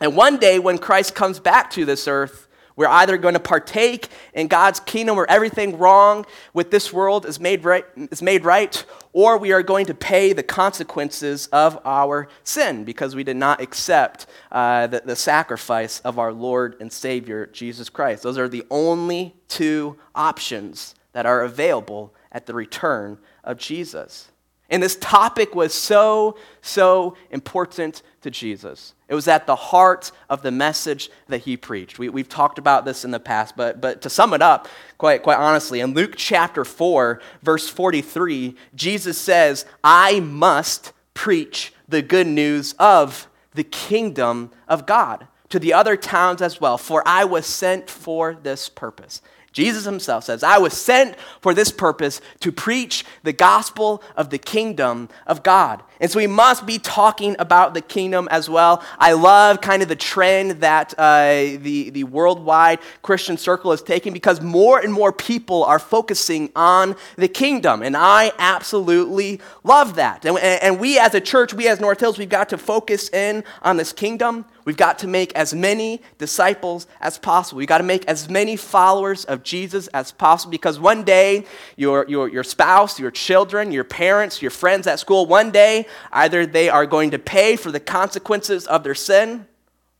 And 0.00 0.16
one 0.16 0.38
day 0.38 0.58
when 0.58 0.78
Christ 0.78 1.14
comes 1.14 1.38
back 1.38 1.70
to 1.72 1.84
this 1.84 2.08
earth, 2.08 2.48
We're 2.76 2.88
either 2.88 3.16
going 3.16 3.34
to 3.34 3.40
partake 3.40 4.08
in 4.32 4.48
God's 4.48 4.80
kingdom 4.80 5.16
where 5.16 5.30
everything 5.30 5.78
wrong 5.78 6.26
with 6.54 6.70
this 6.70 6.92
world 6.92 7.26
is 7.26 7.38
made 7.38 7.64
right, 7.64 7.84
is 7.96 8.22
made 8.22 8.44
right, 8.44 8.84
or 9.12 9.36
we 9.38 9.52
are 9.52 9.62
going 9.62 9.86
to 9.86 9.94
pay 9.94 10.32
the 10.32 10.42
consequences 10.42 11.48
of 11.48 11.78
our 11.84 12.28
sin 12.44 12.84
because 12.84 13.14
we 13.14 13.24
did 13.24 13.36
not 13.36 13.60
accept 13.60 14.26
uh, 14.50 14.86
the, 14.86 15.02
the 15.04 15.16
sacrifice 15.16 16.00
of 16.00 16.18
our 16.18 16.32
Lord 16.32 16.76
and 16.80 16.92
Savior, 16.92 17.46
Jesus 17.46 17.88
Christ. 17.88 18.22
Those 18.22 18.38
are 18.38 18.48
the 18.48 18.64
only 18.70 19.34
two 19.48 19.98
options 20.14 20.94
that 21.12 21.26
are 21.26 21.42
available 21.42 22.14
at 22.30 22.46
the 22.46 22.54
return 22.54 23.18
of 23.44 23.58
Jesus. 23.58 24.30
And 24.70 24.82
this 24.82 24.96
topic 24.96 25.54
was 25.54 25.74
so, 25.74 26.38
so 26.62 27.14
important 27.30 28.02
to 28.22 28.30
Jesus. 28.30 28.94
It 29.12 29.14
was 29.14 29.28
at 29.28 29.46
the 29.46 29.56
heart 29.56 30.10
of 30.30 30.40
the 30.40 30.50
message 30.50 31.10
that 31.28 31.42
he 31.42 31.58
preached. 31.58 31.98
We, 31.98 32.06
have 32.06 32.30
talked 32.30 32.56
about 32.56 32.86
this 32.86 33.04
in 33.04 33.10
the 33.10 33.20
past, 33.20 33.54
but, 33.58 33.78
but 33.78 34.00
to 34.00 34.08
sum 34.08 34.32
it 34.32 34.40
up, 34.40 34.68
quite, 34.96 35.22
quite 35.22 35.36
honestly, 35.36 35.80
in 35.80 35.92
Luke 35.92 36.14
chapter 36.16 36.64
4, 36.64 37.20
verse 37.42 37.68
43, 37.68 38.56
Jesus 38.74 39.18
says, 39.18 39.66
I 39.84 40.20
must 40.20 40.94
preach 41.12 41.74
the 41.86 42.00
good 42.00 42.26
news 42.26 42.74
of 42.78 43.28
the 43.52 43.64
kingdom 43.64 44.50
of 44.66 44.86
God 44.86 45.26
to 45.50 45.58
the 45.58 45.74
other 45.74 45.94
towns 45.94 46.40
as 46.40 46.58
well, 46.58 46.78
for 46.78 47.02
I 47.06 47.26
was 47.26 47.44
sent 47.44 47.90
for 47.90 48.32
this 48.42 48.70
purpose. 48.70 49.20
Jesus 49.52 49.84
himself 49.84 50.24
says, 50.24 50.42
I 50.42 50.58
was 50.58 50.72
sent 50.72 51.16
for 51.40 51.52
this 51.52 51.70
purpose 51.70 52.20
to 52.40 52.50
preach 52.50 53.04
the 53.22 53.32
gospel 53.32 54.02
of 54.16 54.30
the 54.30 54.38
kingdom 54.38 55.08
of 55.26 55.42
God. 55.42 55.82
And 56.00 56.10
so 56.10 56.18
we 56.18 56.26
must 56.26 56.66
be 56.66 56.78
talking 56.78 57.36
about 57.38 57.74
the 57.74 57.80
kingdom 57.80 58.26
as 58.30 58.50
well. 58.50 58.82
I 58.98 59.12
love 59.12 59.60
kind 59.60 59.82
of 59.82 59.88
the 59.88 59.94
trend 59.94 60.62
that 60.62 60.94
uh, 60.98 61.58
the, 61.60 61.90
the 61.90 62.04
worldwide 62.04 62.80
Christian 63.02 63.36
circle 63.36 63.72
is 63.72 63.82
taking 63.82 64.12
because 64.12 64.40
more 64.40 64.80
and 64.80 64.92
more 64.92 65.12
people 65.12 65.62
are 65.64 65.78
focusing 65.78 66.50
on 66.56 66.96
the 67.16 67.28
kingdom. 67.28 67.82
And 67.82 67.96
I 67.96 68.32
absolutely 68.38 69.40
love 69.62 69.94
that. 69.94 70.24
And, 70.24 70.38
and 70.38 70.80
we 70.80 70.98
as 70.98 71.14
a 71.14 71.20
church, 71.20 71.54
we 71.54 71.68
as 71.68 71.78
North 71.78 72.00
Hills, 72.00 72.18
we've 72.18 72.28
got 72.28 72.48
to 72.48 72.58
focus 72.58 73.08
in 73.10 73.44
on 73.62 73.76
this 73.76 73.92
kingdom. 73.92 74.44
We've 74.64 74.76
got 74.76 74.98
to 75.00 75.08
make 75.08 75.32
as 75.34 75.54
many 75.54 76.02
disciples 76.18 76.86
as 77.00 77.18
possible. 77.18 77.58
We've 77.58 77.68
got 77.68 77.78
to 77.78 77.84
make 77.84 78.06
as 78.06 78.28
many 78.28 78.56
followers 78.56 79.24
of 79.24 79.41
Jesus 79.44 79.88
as 79.88 80.12
possible 80.12 80.50
because 80.50 80.78
one 80.78 81.02
day 81.04 81.44
your, 81.76 82.06
your, 82.08 82.28
your 82.28 82.44
spouse, 82.44 82.98
your 82.98 83.10
children, 83.10 83.72
your 83.72 83.84
parents, 83.84 84.42
your 84.42 84.50
friends 84.50 84.86
at 84.86 84.98
school, 84.98 85.26
one 85.26 85.50
day 85.50 85.86
either 86.12 86.46
they 86.46 86.68
are 86.68 86.86
going 86.86 87.10
to 87.10 87.18
pay 87.18 87.56
for 87.56 87.70
the 87.70 87.80
consequences 87.80 88.66
of 88.66 88.84
their 88.84 88.94
sin 88.94 89.46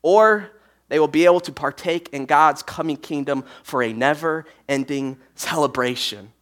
or 0.02 0.50
they 0.88 0.98
will 0.98 1.08
be 1.08 1.24
able 1.24 1.40
to 1.40 1.52
partake 1.52 2.10
in 2.12 2.26
God's 2.26 2.62
coming 2.62 2.96
kingdom 2.96 3.44
for 3.62 3.82
a 3.82 3.92
never 3.92 4.44
ending 4.68 5.16
celebration. 5.34 6.32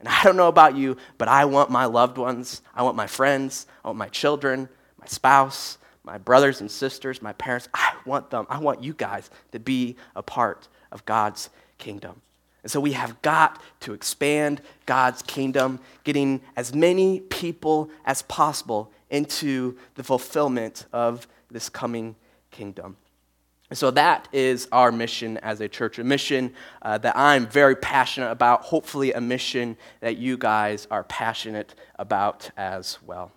And 0.00 0.08
I 0.08 0.22
don't 0.24 0.36
know 0.36 0.48
about 0.48 0.76
you, 0.76 0.96
but 1.16 1.28
I 1.28 1.44
want 1.44 1.70
my 1.70 1.84
loved 1.84 2.18
ones, 2.18 2.62
I 2.74 2.82
want 2.82 2.96
my 2.96 3.06
friends, 3.06 3.66
I 3.84 3.88
want 3.88 3.98
my 3.98 4.08
children, 4.08 4.68
my 4.98 5.06
spouse, 5.06 5.78
my 6.04 6.18
brothers 6.18 6.60
and 6.60 6.70
sisters, 6.70 7.20
my 7.20 7.32
parents, 7.34 7.68
I 7.74 7.92
want 8.06 8.30
them, 8.30 8.46
I 8.48 8.58
want 8.58 8.82
you 8.82 8.94
guys 8.94 9.30
to 9.52 9.60
be 9.60 9.96
a 10.16 10.22
part 10.22 10.66
of 10.90 11.04
God's 11.04 11.50
kingdom. 11.78 12.20
And 12.62 12.70
so 12.70 12.80
we 12.80 12.92
have 12.92 13.20
got 13.22 13.62
to 13.80 13.92
expand 13.92 14.60
God's 14.84 15.22
kingdom, 15.22 15.80
getting 16.04 16.40
as 16.56 16.74
many 16.74 17.20
people 17.20 17.90
as 18.04 18.22
possible 18.22 18.92
into 19.10 19.78
the 19.94 20.04
fulfillment 20.04 20.86
of 20.92 21.26
this 21.50 21.68
coming 21.68 22.16
kingdom. 22.50 22.96
And 23.70 23.78
so 23.78 23.90
that 23.92 24.28
is 24.32 24.66
our 24.72 24.90
mission 24.90 25.36
as 25.38 25.60
a 25.60 25.68
church, 25.68 25.98
a 25.98 26.04
mission 26.04 26.54
uh, 26.80 26.98
that 26.98 27.16
I'm 27.16 27.46
very 27.46 27.76
passionate 27.76 28.30
about, 28.30 28.62
hopefully, 28.62 29.12
a 29.12 29.20
mission 29.20 29.76
that 30.00 30.16
you 30.16 30.38
guys 30.38 30.88
are 30.90 31.04
passionate 31.04 31.74
about 31.98 32.50
as 32.56 32.98
well. 33.04 33.30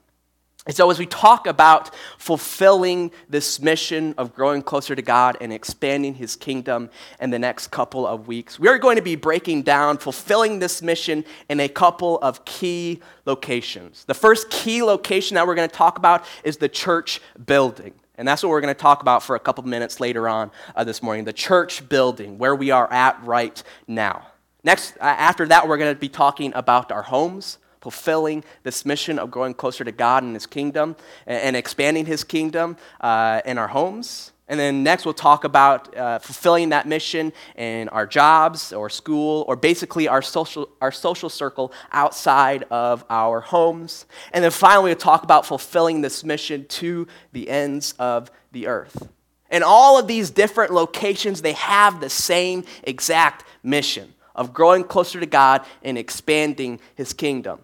And 0.68 0.76
so, 0.76 0.92
as 0.92 1.00
we 1.00 1.08
talk 1.08 1.48
about 1.48 1.90
fulfilling 2.20 3.12
this 3.28 3.60
mission 3.60 4.14
of 4.20 4.36
growing 4.36 4.62
closer 4.62 4.96
to 4.96 5.02
God 5.02 5.36
and 5.42 5.52
expanding 5.52 6.14
His 6.14 6.36
kingdom 6.36 6.92
in 7.20 7.32
the 7.32 7.40
next 7.40 7.70
couple 7.70 8.06
of 8.06 8.28
weeks, 8.28 8.60
we 8.60 8.68
are 8.68 8.78
going 8.78 8.98
to 8.98 9.02
be 9.02 9.16
breaking 9.16 9.64
down 9.64 9.98
fulfilling 9.98 10.60
this 10.60 10.84
mission 10.84 11.26
in 11.50 11.60
a 11.60 11.68
couple 11.68 12.20
of 12.20 12.46
key 12.46 13.00
locations. 13.26 14.06
The 14.06 14.14
first 14.14 14.52
key 14.52 14.84
location 14.84 15.34
that 15.34 15.48
we're 15.48 15.56
going 15.56 15.68
to 15.68 15.76
talk 15.76 15.98
about 15.98 16.26
is 16.44 16.58
the 16.58 16.70
church 16.70 17.22
building. 17.44 17.96
And 18.16 18.28
that's 18.28 18.44
what 18.44 18.50
we're 18.50 18.62
going 18.62 18.76
to 18.76 18.80
talk 18.80 19.02
about 19.02 19.24
for 19.24 19.36
a 19.36 19.40
couple 19.40 19.64
minutes 19.64 20.00
later 20.00 20.30
on 20.30 20.52
uh, 20.76 20.84
this 20.84 21.02
morning 21.02 21.26
the 21.26 21.34
church 21.34 21.90
building, 21.90 22.38
where 22.38 22.56
we 22.56 22.70
are 22.70 22.92
at 22.94 23.20
right 23.24 23.64
now. 23.88 24.28
Next, 24.64 24.96
uh, 24.98 25.06
after 25.06 25.48
that, 25.48 25.68
we're 25.68 25.78
going 25.78 25.96
to 25.96 26.00
be 26.00 26.08
talking 26.08 26.54
about 26.54 26.92
our 26.92 27.02
homes 27.02 27.58
fulfilling 27.82 28.44
this 28.64 28.86
mission 28.86 29.20
of 29.20 29.30
growing 29.30 29.54
closer 29.54 29.84
to 29.84 29.92
God 29.92 30.24
and 30.24 30.34
His 30.36 30.46
kingdom 30.46 30.96
and, 31.26 31.56
expanding 31.56 32.06
His 32.06 32.24
kingdom 32.24 32.78
uh, 33.02 33.42
in 33.46 33.58
our 33.58 33.68
homes. 33.68 34.32
And 34.48 34.60
then 34.60 34.84
next, 34.84 35.06
we'll 35.06 35.14
talk 35.14 35.46
about 35.46 35.96
uh, 35.96 36.20
fulfilling 36.20 36.70
that 36.70 36.86
mission 36.86 37.32
in 37.56 37.88
our 37.90 38.06
jobs 38.06 38.74
or 38.74 38.90
school 38.90 39.46
or 39.48 39.56
basically 39.56 40.10
our 40.10 40.22
social, 40.22 40.70
our 40.82 40.92
social 40.92 41.30
circle 41.30 41.72
outside 41.92 42.66
of 42.70 43.06
our 43.10 43.40
homes. 43.40 44.06
And 44.34 44.44
then 44.44 44.52
finally, 44.52 44.90
we'll 44.90 44.98
talk 44.98 45.24
about 45.24 45.46
fulfilling 45.46 46.02
this 46.02 46.26
mission 46.26 46.66
to 46.66 47.08
the 47.32 47.50
ends 47.50 47.94
of 47.98 48.30
the 48.52 48.68
earth. 48.68 49.08
And 49.50 49.64
all 49.64 49.98
of 49.98 50.08
these 50.08 50.30
different 50.30 50.74
locations, 50.74 51.42
they 51.42 51.54
have 51.54 52.02
the 52.02 52.10
same 52.10 52.66
exact 52.84 53.46
mission 53.64 54.14
of 54.36 54.54
growing 54.54 54.84
closer 54.84 55.20
to 55.20 55.26
God 55.26 55.66
and 55.82 55.98
expanding 55.98 56.80
His 56.96 57.14
kingdom. 57.14 57.62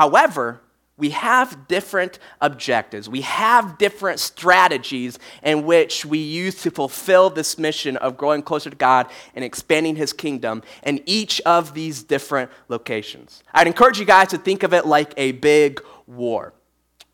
However, 0.00 0.62
we 0.96 1.10
have 1.10 1.68
different 1.68 2.18
objectives. 2.40 3.06
We 3.06 3.20
have 3.20 3.76
different 3.76 4.18
strategies 4.18 5.18
in 5.42 5.66
which 5.66 6.06
we 6.06 6.16
use 6.16 6.62
to 6.62 6.70
fulfill 6.70 7.28
this 7.28 7.58
mission 7.58 7.98
of 7.98 8.16
growing 8.16 8.40
closer 8.40 8.70
to 8.70 8.76
God 8.76 9.10
and 9.34 9.44
expanding 9.44 9.96
His 9.96 10.14
kingdom 10.14 10.62
in 10.84 11.02
each 11.04 11.42
of 11.42 11.74
these 11.74 12.02
different 12.02 12.50
locations. 12.68 13.42
I'd 13.52 13.66
encourage 13.66 14.00
you 14.00 14.06
guys 14.06 14.28
to 14.28 14.38
think 14.38 14.62
of 14.62 14.72
it 14.72 14.86
like 14.86 15.12
a 15.18 15.32
big 15.32 15.82
war. 16.06 16.54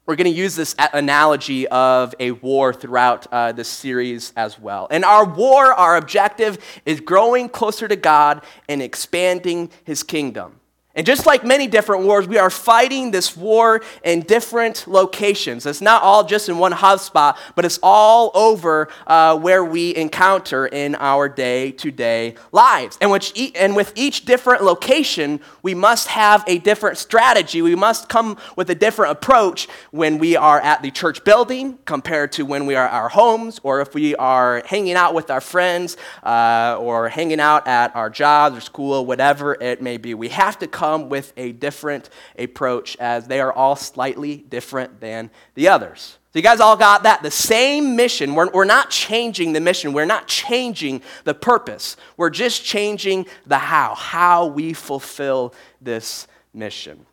We're 0.07 0.15
going 0.15 0.33
to 0.33 0.39
use 0.39 0.55
this 0.55 0.77
analogy 0.79 1.67
of 1.67 2.15
a 2.21 2.31
war 2.31 2.73
throughout 2.73 3.27
uh, 3.33 3.51
this 3.51 3.67
series 3.67 4.33
as 4.37 4.61
well. 4.61 4.87
And 4.93 5.05
our 5.05 5.25
war, 5.25 5.73
our 5.73 5.97
objective, 5.97 6.59
is 6.85 7.01
growing 7.01 7.49
closer 7.49 7.89
to 7.89 7.97
God 7.97 8.45
and 8.69 8.81
expanding 8.81 9.73
His 9.83 10.05
kingdom. 10.05 10.61
And 10.97 11.05
just 11.05 11.27
like 11.27 11.45
many 11.45 11.67
different 11.67 12.05
wars, 12.05 12.27
we 12.27 12.39
are 12.39 12.49
fighting 12.49 13.11
this 13.11 13.37
war 13.37 13.83
in 14.03 14.21
different 14.21 14.87
locations. 14.87 15.67
It's 15.67 15.83
not 15.83 16.03
all 16.03 16.25
just 16.25 16.49
in 16.49 16.57
one 16.57 16.73
hotspot, 16.73 17.37
but 17.55 17.67
it's 17.67 17.79
all 17.83 18.31
over 18.33 18.89
uh, 19.07 19.39
where 19.39 19.63
we 19.63 19.95
encounter 19.95 20.67
in 20.67 20.95
our 20.95 21.29
day 21.29 21.73
to 21.73 21.91
day 21.91 22.37
lives. 22.51 22.97
And, 23.03 23.11
which 23.11 23.33
e- 23.35 23.53
and 23.55 23.77
with 23.77 23.93
each 23.95 24.25
different 24.25 24.65
location, 24.65 25.41
we 25.63 25.75
must 25.75 26.09
have 26.09 26.43
a 26.47 26.57
different 26.59 26.97
strategy. 26.97 27.61
We 27.61 27.75
must 27.75 28.09
come 28.09 28.39
with 28.57 28.71
a 28.71 28.75
different 28.75 29.13
approach 29.13 29.69
when 29.91 30.17
we 30.17 30.35
are 30.35 30.61
at 30.61 30.81
the 30.81 30.91
church 30.91 31.25
building 31.25 31.79
compared 31.85 32.33
to 32.33 32.47
when 32.47 32.65
we 32.65 32.75
are 32.75 32.87
at 32.87 32.95
our 32.95 33.11
homes, 33.11 33.61
or 33.63 33.83
if 33.83 33.93
we 33.93 34.17
are 34.17 34.63
hanging 34.65 34.95
out 34.95 35.13
with 35.13 35.31
our 35.31 35.43
friends, 35.43 35.99
uh, 36.23 36.79
or 36.81 37.11
hanging 37.11 37.41
out 37.41 37.69
at 37.69 37.95
our 37.95 38.09
jobs 38.09 38.57
or 38.57 38.61
school, 38.63 39.05
whatever 39.05 39.55
it 39.61 39.83
may 39.83 39.99
be. 39.99 40.15
We 40.15 40.31
have 40.31 40.59
to 40.61 40.67
come 40.67 40.86
come 40.87 41.09
with 41.09 41.33
a 41.37 41.53
different 41.53 42.11
approach 42.39 42.97
as 42.99 43.27
they 43.27 43.41
are 43.41 43.53
all 43.53 43.77
slightly 43.77 44.37
different 44.37 45.01
than 45.01 45.31
the 45.55 45.69
others. 45.69 46.19
So, 46.33 46.39
you 46.39 46.43
guys 46.43 46.61
all 46.61 46.77
got 46.77 47.03
that? 47.05 47.23
The 47.23 47.31
same 47.31 47.97
mission. 47.97 48.35
We're, 48.35 48.51
we're 48.51 48.65
not 48.65 48.91
changing 48.91 49.53
the 49.53 49.61
mission. 49.61 49.93
We're 49.93 50.05
not 50.05 50.29
changing 50.29 51.03
the 51.25 51.35
purpose. 51.35 51.97
We're 52.17 52.31
just 52.31 52.65
changing 52.65 53.27
the 53.47 53.59
how, 53.59 53.95
how 53.95 54.47
we 54.47 54.75
fulfill 54.75 55.55
this 55.81 56.29
mission. 56.55 57.07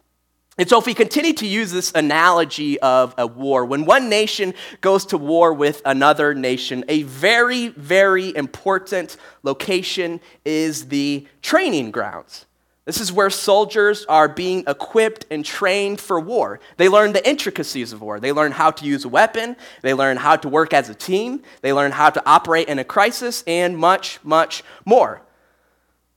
And 0.57 0.69
so, 0.69 0.77
if 0.77 0.85
we 0.85 0.93
continue 0.93 1.33
to 1.33 1.47
use 1.47 1.71
this 1.71 1.91
analogy 1.95 2.79
of 2.79 3.15
a 3.17 3.25
war, 3.25 3.65
when 3.65 3.85
one 3.85 4.07
nation 4.07 4.53
goes 4.81 5.03
to 5.07 5.17
war 5.17 5.51
with 5.51 5.81
another 5.83 6.35
nation, 6.35 6.83
a 6.87 7.01
very, 7.03 7.69
very 7.69 8.35
important 8.35 9.17
location 9.41 10.21
is 10.45 10.89
the 10.89 11.25
training 11.41 11.89
grounds. 11.89 12.45
This 12.85 12.99
is 12.99 13.13
where 13.13 13.29
soldiers 13.29 14.05
are 14.09 14.27
being 14.27 14.65
equipped 14.67 15.25
and 15.31 15.45
trained 15.45 16.01
for 16.01 16.19
war. 16.19 16.59
They 16.75 16.89
learn 16.89 17.13
the 17.13 17.27
intricacies 17.27 17.93
of 17.93 18.01
war. 18.01 18.19
They 18.19 18.33
learn 18.33 18.51
how 18.51 18.71
to 18.71 18.85
use 18.85 19.05
a 19.05 19.09
weapon. 19.09 19.55
They 19.81 19.93
learn 19.93 20.17
how 20.17 20.35
to 20.35 20.49
work 20.49 20.73
as 20.73 20.89
a 20.89 20.95
team. 20.95 21.43
They 21.61 21.71
learn 21.71 21.93
how 21.93 22.09
to 22.09 22.21
operate 22.29 22.67
in 22.67 22.79
a 22.79 22.83
crisis, 22.83 23.43
and 23.47 23.77
much, 23.77 24.19
much 24.23 24.63
more. 24.83 25.21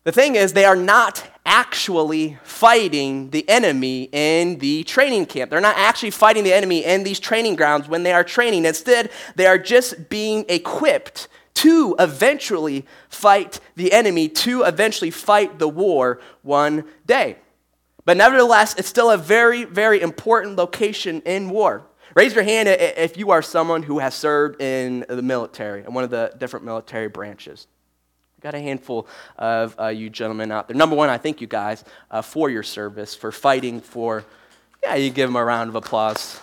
The 0.02 0.12
thing 0.12 0.34
is, 0.34 0.52
they 0.52 0.64
are 0.64 0.76
not 0.76 1.24
actually 1.44 2.38
fighting 2.42 3.30
the 3.30 3.48
enemy 3.48 4.08
in 4.10 4.58
the 4.58 4.82
training 4.84 5.26
camp. 5.26 5.50
They're 5.50 5.60
not 5.60 5.76
actually 5.76 6.10
fighting 6.10 6.42
the 6.42 6.52
enemy 6.52 6.84
in 6.84 7.04
these 7.04 7.20
training 7.20 7.54
grounds 7.54 7.88
when 7.88 8.02
they 8.02 8.12
are 8.12 8.24
training. 8.24 8.64
Instead, 8.64 9.10
they 9.36 9.46
are 9.46 9.58
just 9.58 10.08
being 10.08 10.44
equipped 10.48 11.28
to 11.66 11.96
eventually 11.98 12.86
fight 13.08 13.58
the 13.74 13.92
enemy, 13.92 14.28
to 14.28 14.62
eventually 14.62 15.10
fight 15.10 15.58
the 15.58 15.66
war 15.68 16.20
one 16.42 16.84
day. 17.06 17.36
But 18.04 18.16
nevertheless, 18.16 18.76
it's 18.78 18.86
still 18.86 19.10
a 19.10 19.16
very, 19.16 19.64
very 19.64 20.00
important 20.00 20.54
location 20.54 21.22
in 21.22 21.50
war. 21.50 21.82
Raise 22.14 22.36
your 22.36 22.44
hand 22.44 22.68
if 22.68 23.16
you 23.16 23.32
are 23.32 23.42
someone 23.42 23.82
who 23.82 23.98
has 23.98 24.14
served 24.14 24.62
in 24.62 25.04
the 25.08 25.22
military, 25.22 25.82
in 25.84 25.92
one 25.92 26.04
of 26.04 26.10
the 26.10 26.32
different 26.38 26.64
military 26.64 27.08
branches. 27.08 27.66
Got 28.40 28.54
a 28.54 28.60
handful 28.60 29.08
of 29.36 29.74
uh, 29.80 29.88
you 29.88 30.08
gentlemen 30.08 30.52
out 30.52 30.68
there. 30.68 30.76
Number 30.76 30.94
one, 30.94 31.08
I 31.08 31.18
thank 31.18 31.40
you 31.40 31.48
guys 31.48 31.82
uh, 32.12 32.22
for 32.22 32.48
your 32.48 32.62
service, 32.62 33.16
for 33.16 33.32
fighting 33.32 33.80
for, 33.80 34.24
yeah, 34.84 34.94
you 34.94 35.10
give 35.10 35.28
them 35.28 35.34
a 35.34 35.44
round 35.44 35.68
of 35.68 35.74
applause. 35.74 36.40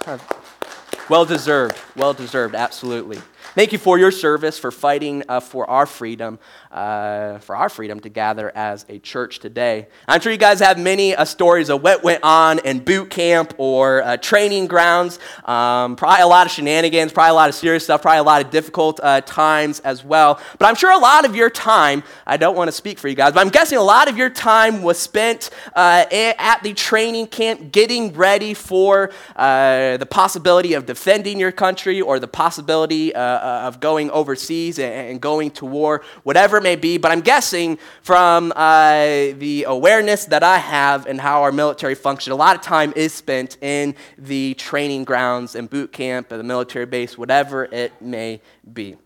Well 1.10 1.24
deserved, 1.24 1.78
well 1.96 2.14
deserved, 2.14 2.56
absolutely. 2.56 3.22
Thank 3.56 3.72
you 3.72 3.78
for 3.78 4.00
your 4.00 4.10
service, 4.10 4.58
for 4.58 4.72
fighting 4.72 5.24
uh, 5.30 5.40
for 5.40 5.70
our 5.70 5.86
freedom, 5.86 6.40
uh, 6.72 7.38
for 7.38 7.56
our 7.56 7.70
freedom 7.70 8.00
to 8.00 8.10
gather 8.10 8.52
as 8.56 8.84
a 8.90 8.98
church 8.98 9.38
today. 9.40 9.88
I'm 10.08 10.22
sure 10.22 10.32
you 10.32 10.40
guys 10.40 10.60
have 10.60 10.80
many 10.80 11.16
uh, 11.16 11.24
stories 11.24 11.70
of 11.70 11.84
what 11.84 12.04
went 12.04 12.24
on 12.24 12.60
in 12.60 12.80
boot 12.80 13.12
camp 13.12 13.54
or 13.60 14.02
uh, 14.02 14.18
training 14.18 14.66
grounds. 14.66 15.20
Um, 15.46 15.96
probably 15.96 16.24
a 16.24 16.28
lot 16.28 16.48
of 16.48 16.52
shenanigans, 16.52 17.12
probably 17.12 17.30
a 17.30 17.36
lot 17.36 17.50
of 17.50 17.54
serious 17.54 17.84
stuff, 17.84 18.02
probably 18.02 18.20
a 18.20 18.24
lot 18.24 18.44
of 18.44 18.50
difficult 18.50 19.00
uh, 19.04 19.22
times 19.22 19.82
as 19.82 20.04
well. 20.04 20.40
But 20.58 20.66
I'm 20.66 20.76
sure 20.76 20.92
a 20.92 20.98
lot 20.98 21.26
of 21.26 21.36
your 21.36 21.52
time, 21.52 22.02
I 22.26 22.38
don't 22.38 22.56
want 22.56 22.70
to 22.70 22.72
speak 22.72 22.98
for 22.98 23.08
you 23.08 23.16
guys, 23.16 23.34
but 23.34 23.42
I'm 23.42 23.50
guessing 23.50 23.78
a 23.78 23.84
lot 23.84 24.10
of 24.10 24.18
your 24.18 24.32
time 24.32 24.82
was 24.82 24.98
spent 24.98 25.52
uh, 25.76 26.06
at 26.12 26.64
the 26.64 26.74
training 26.74 27.28
camp 27.28 27.72
getting 27.72 28.14
ready 28.14 28.56
for 28.56 29.12
the 29.36 30.08
possibility 30.10 30.74
of 30.74 30.88
defending 30.88 31.40
your 31.40 31.52
country 31.52 32.02
or 32.02 32.18
the 32.18 32.28
possibility 32.28 33.14
uh, 33.42 33.68
of 33.68 33.80
going 33.80 34.12
overseas 34.12 34.80
and, 34.80 34.94
and, 34.94 35.22
going 35.22 35.52
to 35.52 35.66
war, 35.66 36.04
whatever 36.24 36.58
it 36.58 36.64
may 36.64 36.76
be. 36.76 36.98
But 36.98 37.12
I'm 37.12 37.22
guessing 37.22 37.78
from 38.02 38.52
uh, 38.56 39.04
the 39.38 39.66
awareness 39.68 40.26
that 40.26 40.44
I 40.44 40.58
have 40.58 41.06
and 41.06 41.20
how 41.20 41.44
our 41.44 41.52
military 41.52 41.96
function, 41.96 42.34
a 42.34 42.36
lot 42.36 42.56
of 42.56 42.62
time 42.62 42.94
is 42.96 43.14
spent 43.14 43.58
in 43.62 43.96
the 44.18 44.54
training 44.56 45.04
grounds 45.04 45.56
and 45.56 45.70
boot 45.70 45.92
camp 45.92 46.32
at 46.32 46.38
the 46.38 46.44
military 46.44 46.86
base, 46.86 47.18
whatever 47.18 47.66
it 47.66 48.02
may 48.02 48.42
be. 48.72 48.98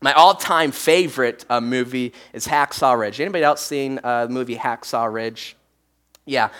My 0.00 0.12
all-time 0.12 0.72
favorite 0.72 1.44
uh, 1.48 1.60
movie 1.60 2.12
is 2.32 2.46
Hacksaw 2.46 2.98
Ridge. 2.98 3.20
Anybody 3.20 3.44
else 3.44 3.62
seen 3.62 3.98
uh, 4.04 4.26
the 4.26 4.32
movie 4.32 4.56
Hacksaw 4.56 5.12
Ridge? 5.12 5.56
Yeah. 6.26 6.50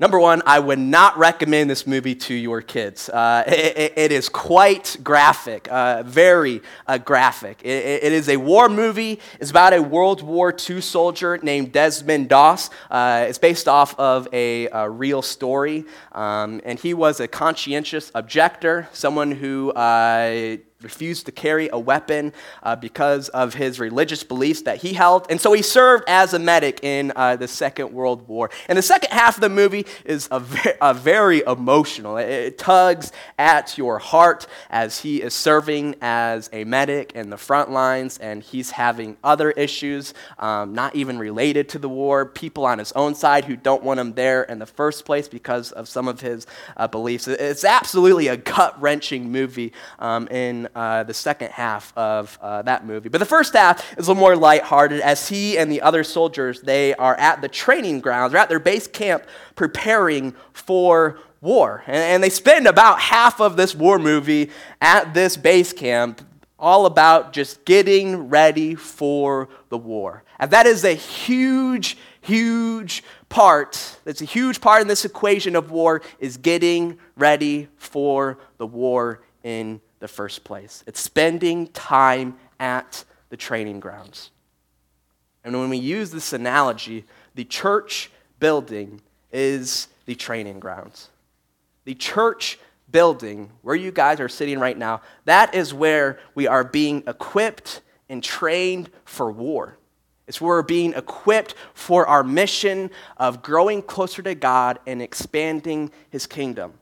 Number 0.00 0.20
one, 0.20 0.42
I 0.46 0.60
would 0.60 0.78
not 0.78 1.18
recommend 1.18 1.68
this 1.68 1.84
movie 1.84 2.14
to 2.14 2.34
your 2.34 2.62
kids. 2.62 3.08
Uh, 3.08 3.42
it, 3.48 3.94
it 3.96 4.12
is 4.12 4.28
quite 4.28 4.96
graphic, 5.02 5.66
uh, 5.72 6.04
very 6.04 6.62
uh, 6.86 6.98
graphic. 6.98 7.60
It, 7.64 8.04
it 8.04 8.12
is 8.12 8.28
a 8.28 8.36
war 8.36 8.68
movie. 8.68 9.18
It's 9.40 9.50
about 9.50 9.72
a 9.72 9.82
World 9.82 10.22
War 10.22 10.54
II 10.54 10.80
soldier 10.82 11.36
named 11.38 11.72
Desmond 11.72 12.28
Doss. 12.28 12.70
Uh, 12.88 13.26
it's 13.28 13.38
based 13.38 13.66
off 13.66 13.98
of 13.98 14.28
a, 14.32 14.68
a 14.68 14.88
real 14.88 15.20
story. 15.20 15.84
Um, 16.12 16.60
and 16.64 16.78
he 16.78 16.94
was 16.94 17.18
a 17.18 17.26
conscientious 17.26 18.12
objector, 18.14 18.88
someone 18.92 19.32
who 19.32 19.72
uh, 19.72 20.58
refused 20.80 21.26
to 21.26 21.32
carry 21.32 21.68
a 21.72 21.78
weapon 21.78 22.32
uh, 22.62 22.76
because 22.76 23.28
of 23.30 23.54
his 23.54 23.80
religious 23.80 24.22
beliefs 24.22 24.62
that 24.62 24.78
he 24.78 24.92
held. 24.92 25.26
And 25.28 25.40
so 25.40 25.52
he 25.52 25.60
served 25.60 26.04
as 26.06 26.34
a 26.34 26.38
medic 26.38 26.84
in 26.84 27.12
uh, 27.16 27.34
the 27.34 27.48
Second 27.48 27.92
World 27.92 28.28
War. 28.28 28.48
And 28.68 28.78
the 28.78 28.82
second 28.82 29.10
half 29.10 29.36
of 29.36 29.40
the 29.40 29.48
movie 29.48 29.86
is 30.04 30.28
a, 30.30 30.38
ve- 30.38 30.74
a 30.80 30.94
very 30.94 31.42
emotional. 31.44 32.16
It, 32.16 32.28
it, 32.28 32.58
tugs 32.58 33.10
at 33.38 33.76
your 33.76 33.98
heart 33.98 34.46
as 34.70 35.00
he 35.00 35.20
is 35.20 35.34
serving 35.34 35.96
as 36.00 36.48
a 36.52 36.62
medic 36.64 37.12
in 37.12 37.30
the 37.30 37.36
front 37.36 37.70
lines 37.70 38.18
and 38.18 38.42
he's 38.42 38.70
having 38.70 39.16
other 39.24 39.50
issues, 39.52 40.14
um, 40.38 40.74
not 40.74 40.94
even 40.94 41.18
related 41.18 41.68
to 41.70 41.78
the 41.80 41.88
war, 41.88 42.24
people 42.24 42.64
on 42.64 42.78
his 42.78 42.92
own 42.92 43.16
side 43.16 43.44
who 43.44 43.56
don't 43.56 43.82
want 43.82 43.98
him 43.98 44.12
there 44.12 44.44
in 44.44 44.60
the 44.60 44.66
first 44.66 45.04
place 45.04 45.28
because 45.28 45.72
of 45.72 45.88
some 45.88 46.06
of 46.06 46.20
his 46.20 46.46
uh, 46.76 46.86
beliefs. 46.86 47.26
It's 47.26 47.64
absolutely 47.64 48.28
a 48.28 48.36
gut 48.36 48.80
wrenching 48.80 49.32
movie 49.32 49.72
um, 49.98 50.28
in 50.28 50.67
uh, 50.74 51.02
the 51.04 51.14
second 51.14 51.50
half 51.50 51.96
of 51.96 52.38
uh, 52.40 52.62
that 52.62 52.86
movie. 52.86 53.08
But 53.08 53.18
the 53.18 53.26
first 53.26 53.54
half 53.54 53.80
is 53.98 54.06
a 54.06 54.10
little 54.10 54.20
more 54.20 54.36
lighthearted 54.36 55.00
as 55.00 55.28
he 55.28 55.58
and 55.58 55.70
the 55.70 55.82
other 55.82 56.04
soldiers, 56.04 56.60
they 56.60 56.94
are 56.94 57.14
at 57.16 57.40
the 57.40 57.48
training 57.48 58.00
grounds, 58.00 58.32
they're 58.32 58.40
at 58.40 58.48
their 58.48 58.60
base 58.60 58.86
camp 58.86 59.24
preparing 59.54 60.34
for 60.52 61.18
war. 61.40 61.82
And, 61.86 61.96
and 61.96 62.22
they 62.22 62.30
spend 62.30 62.66
about 62.66 63.00
half 63.00 63.40
of 63.40 63.56
this 63.56 63.74
war 63.74 63.98
movie 63.98 64.50
at 64.80 65.14
this 65.14 65.36
base 65.36 65.72
camp 65.72 66.22
all 66.58 66.86
about 66.86 67.32
just 67.32 67.64
getting 67.64 68.28
ready 68.28 68.74
for 68.74 69.48
the 69.68 69.78
war. 69.78 70.24
And 70.40 70.50
that 70.50 70.66
is 70.66 70.84
a 70.84 70.94
huge, 70.94 71.96
huge 72.20 73.04
part, 73.28 73.98
that's 74.04 74.20
a 74.20 74.24
huge 74.26 74.60
part 74.60 74.82
in 74.82 74.88
this 74.88 75.04
equation 75.04 75.54
of 75.54 75.70
war, 75.70 76.02
is 76.18 76.36
getting 76.36 76.98
ready 77.16 77.68
for 77.76 78.38
the 78.58 78.66
war 78.66 79.22
in 79.42 79.80
the 79.98 80.08
first 80.08 80.44
place. 80.44 80.84
It's 80.86 81.00
spending 81.00 81.68
time 81.68 82.36
at 82.60 83.04
the 83.30 83.36
training 83.36 83.80
grounds. 83.80 84.30
And 85.44 85.58
when 85.58 85.70
we 85.70 85.78
use 85.78 86.10
this 86.10 86.32
analogy, 86.32 87.04
the 87.34 87.44
church 87.44 88.10
building 88.38 89.00
is 89.32 89.88
the 90.06 90.14
training 90.14 90.60
grounds. 90.60 91.08
The 91.84 91.94
church 91.94 92.58
building, 92.90 93.50
where 93.62 93.76
you 93.76 93.90
guys 93.90 94.20
are 94.20 94.28
sitting 94.28 94.58
right 94.58 94.76
now, 94.76 95.02
that 95.24 95.54
is 95.54 95.74
where 95.74 96.18
we 96.34 96.46
are 96.46 96.64
being 96.64 97.02
equipped 97.06 97.82
and 98.08 98.22
trained 98.22 98.90
for 99.04 99.30
war. 99.30 99.76
It's 100.26 100.40
where 100.40 100.56
we're 100.56 100.62
being 100.62 100.92
equipped 100.92 101.54
for 101.72 102.06
our 102.06 102.22
mission 102.22 102.90
of 103.16 103.42
growing 103.42 103.80
closer 103.80 104.22
to 104.22 104.34
God 104.34 104.78
and 104.86 105.00
expanding 105.00 105.90
his 106.10 106.26
kingdom. 106.26 106.74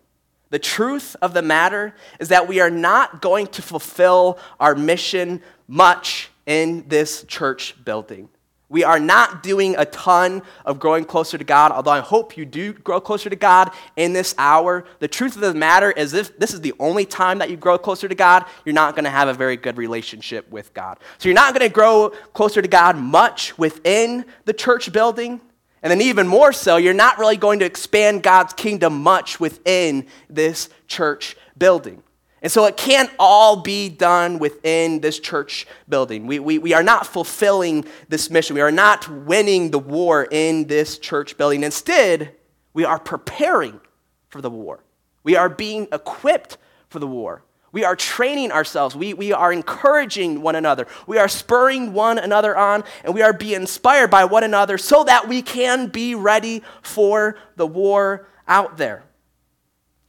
The 0.51 0.59
truth 0.59 1.17
of 1.21 1.35
the 1.35 1.43
matter 1.43 1.95
is 2.21 2.29
that 2.29 2.47
we 2.47 2.61
are 2.61 2.71
not 2.71 3.21
going 3.21 3.49
to 3.49 3.63
fulfill 3.63 4.39
our 4.61 4.75
mission 4.75 5.43
much 5.67 6.31
in 6.47 6.87
this 6.89 7.25
church 7.25 7.75
building. 7.85 8.29
We 8.69 8.83
are 8.83 8.99
not 8.99 9.45
doing 9.45 9.77
a 9.79 9.85
ton 9.85 10.43
of 10.65 10.81
growing 10.81 11.05
closer 11.05 11.39
to 11.39 11.45
God, 11.45 11.71
although 11.71 11.93
I 11.93 12.01
hope 12.01 12.37
you 12.37 12.45
do 12.45 12.73
grow 12.73 13.01
closer 13.01 13.31
to 13.31 13.37
God 13.37 13.71
in 13.95 14.13
this 14.13 14.35
hour. 14.39 14.85
The 14.99 15.07
truth 15.07 15.37
of 15.37 15.43
the 15.43 15.55
matter 15.55 15.93
is, 15.93 16.15
if 16.15 16.37
this 16.37 16.53
is 16.53 16.61
the 16.63 16.75
only 16.81 17.05
time 17.05 17.39
that 17.39 17.49
you 17.49 17.57
grow 17.57 17.79
closer 17.79 18.09
to 18.09 18.15
God, 18.15 18.45
you're 18.65 18.75
not 18.75 18.97
going 18.97 19.05
to 19.05 19.11
have 19.11 19.29
a 19.29 19.35
very 19.35 19.57
good 19.57 19.77
relationship 19.77 20.51
with 20.51 20.75
God. 20.75 20.99
So 21.19 21.29
you're 21.29 21.37
not 21.37 21.55
going 21.55 21.69
to 21.69 21.73
grow 21.73 22.11
closer 22.35 22.61
to 22.61 22.67
God 22.67 22.97
much 22.97 23.57
within 23.57 24.25
the 24.47 24.53
church 24.53 24.93
building. 24.93 25.41
And 25.87 25.93
then, 25.93 26.03
even 26.03 26.27
more 26.27 26.53
so, 26.53 26.79
you're 26.79 26.93
not 26.93 27.17
really 27.17 27.37
going 27.37 27.61
to 27.61 27.65
expand 27.65 28.25
God's 28.25 28.53
kingdom 28.53 29.05
much 29.05 29.39
within 29.39 30.09
this 30.29 30.69
church 30.89 31.37
building. 31.57 32.03
And 32.43 32.51
so 32.51 32.65
it 32.65 32.77
can't 32.77 33.09
all 33.21 33.63
be 33.63 33.89
done 33.89 34.41
within 34.41 35.01
this 35.01 35.21
church 35.21 35.65
building. 35.89 36.27
We, 36.27 36.41
we, 36.41 36.59
we 36.59 36.75
are 36.75 36.83
not 36.83 37.07
fulfilling 37.07 37.85
this 38.09 38.31
mission. 38.31 38.55
We 38.57 38.63
are 38.63 38.73
not 38.73 39.09
winning 39.09 39.71
the 39.71 39.79
war 39.79 40.27
in 40.29 40.67
this 40.67 40.99
church 40.99 41.37
building. 41.39 41.63
Instead, 41.63 42.35
we 42.75 42.85
are 42.85 42.99
preparing 42.99 43.81
for 44.29 44.41
the 44.41 44.51
war. 44.51 44.83
We 45.23 45.37
are 45.37 45.49
being 45.49 45.87
equipped 45.93 46.57
for 46.89 46.99
the 46.99 47.07
war. 47.07 47.45
We 47.73 47.85
are 47.85 47.97
training 47.97 48.53
ourselves. 48.53 48.97
We, 48.97 49.13
we 49.13 49.33
are 49.33 49.53
encouraging 49.53 50.41
one 50.41 50.55
another. 50.55 50.87
We 51.07 51.19
are 51.19 51.29
spurring 51.29 51.93
one 51.93 52.19
another 52.19 52.57
on, 52.57 52.85
and 53.05 53.15
we 53.15 53.23
are 53.23 53.33
being 53.33 53.63
inspired 53.63 54.11
by 54.11 54.25
one 54.25 54.45
another 54.45 54.79
so 54.79 55.05
that 55.05 55.29
we 55.29 55.43
can 55.43 55.89
be 55.89 56.15
ready 56.15 56.63
for 56.83 57.37
the 57.57 57.67
war 57.67 58.29
out 58.49 58.77
there. 58.77 59.05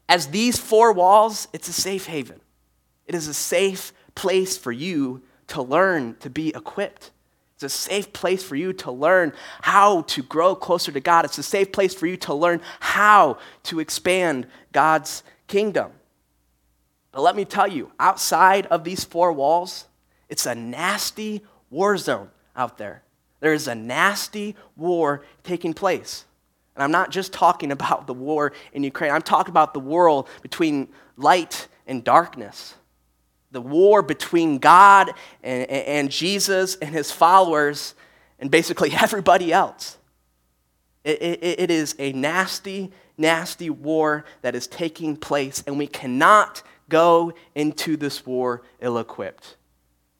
As 0.07 0.27
these 0.27 0.57
four 0.57 0.93
walls, 0.93 1.47
it's 1.51 1.67
a 1.67 1.73
safe 1.73 2.05
haven. 2.05 2.39
It 3.05 3.15
is 3.15 3.27
a 3.27 3.33
safe 3.33 3.91
place 4.15 4.57
for 4.57 4.71
you 4.71 5.23
to 5.47 5.61
learn 5.61 6.15
to 6.19 6.29
be 6.29 6.49
equipped. 6.49 7.11
It's 7.55 7.63
a 7.63 7.69
safe 7.69 8.13
place 8.13 8.43
for 8.43 8.55
you 8.55 8.71
to 8.73 8.91
learn 8.91 9.33
how 9.61 10.03
to 10.03 10.21
grow 10.21 10.55
closer 10.55 10.91
to 10.91 10.99
God. 10.99 11.25
It's 11.25 11.39
a 11.39 11.43
safe 11.43 11.71
place 11.71 11.93
for 11.93 12.05
you 12.05 12.15
to 12.17 12.33
learn 12.33 12.61
how 12.79 13.39
to 13.63 13.79
expand 13.79 14.47
God's 14.71 15.23
kingdom. 15.47 15.91
But 17.11 17.21
let 17.21 17.35
me 17.35 17.45
tell 17.45 17.67
you, 17.67 17.91
outside 17.99 18.65
of 18.67 18.83
these 18.83 19.03
four 19.03 19.31
walls, 19.33 19.87
it's 20.29 20.45
a 20.45 20.55
nasty 20.55 21.41
war 21.69 21.97
zone 21.97 22.29
out 22.55 22.77
there. 22.77 23.03
There 23.39 23.53
is 23.53 23.67
a 23.67 23.75
nasty 23.75 24.55
war 24.75 25.23
taking 25.43 25.73
place. 25.73 26.25
And 26.75 26.83
I'm 26.83 26.91
not 26.91 27.11
just 27.11 27.33
talking 27.33 27.71
about 27.77 28.07
the 28.07 28.13
war 28.13 28.53
in 28.73 28.83
Ukraine, 28.83 29.11
I'm 29.11 29.21
talking 29.21 29.51
about 29.51 29.73
the 29.73 29.79
world 29.79 30.27
between 30.41 30.89
light 31.15 31.67
and 31.85 32.03
darkness. 32.03 32.75
The 33.51 33.61
war 33.61 34.01
between 34.01 34.57
God 34.59 35.11
and, 35.41 35.69
and 35.69 36.11
Jesus 36.11 36.75
and 36.75 36.93
his 36.93 37.11
followers 37.11 37.95
and 38.39 38.51
basically 38.51 38.91
everybody 39.01 39.53
else. 39.53 39.97
It, 41.03 41.21
it, 41.21 41.59
it 41.61 41.71
is 41.71 41.95
a 41.99 42.11
nasty, 42.11 42.91
nasty 43.17 43.69
war 43.69 44.25
that 44.41 44.55
is 44.55 44.67
taking 44.67 45.15
place, 45.15 45.63
and 45.65 45.77
we 45.77 45.87
cannot 45.87 46.61
go 46.89 47.33
into 47.55 47.97
this 47.97 48.25
war 48.25 48.63
ill 48.79 48.97
equipped. 48.97 49.57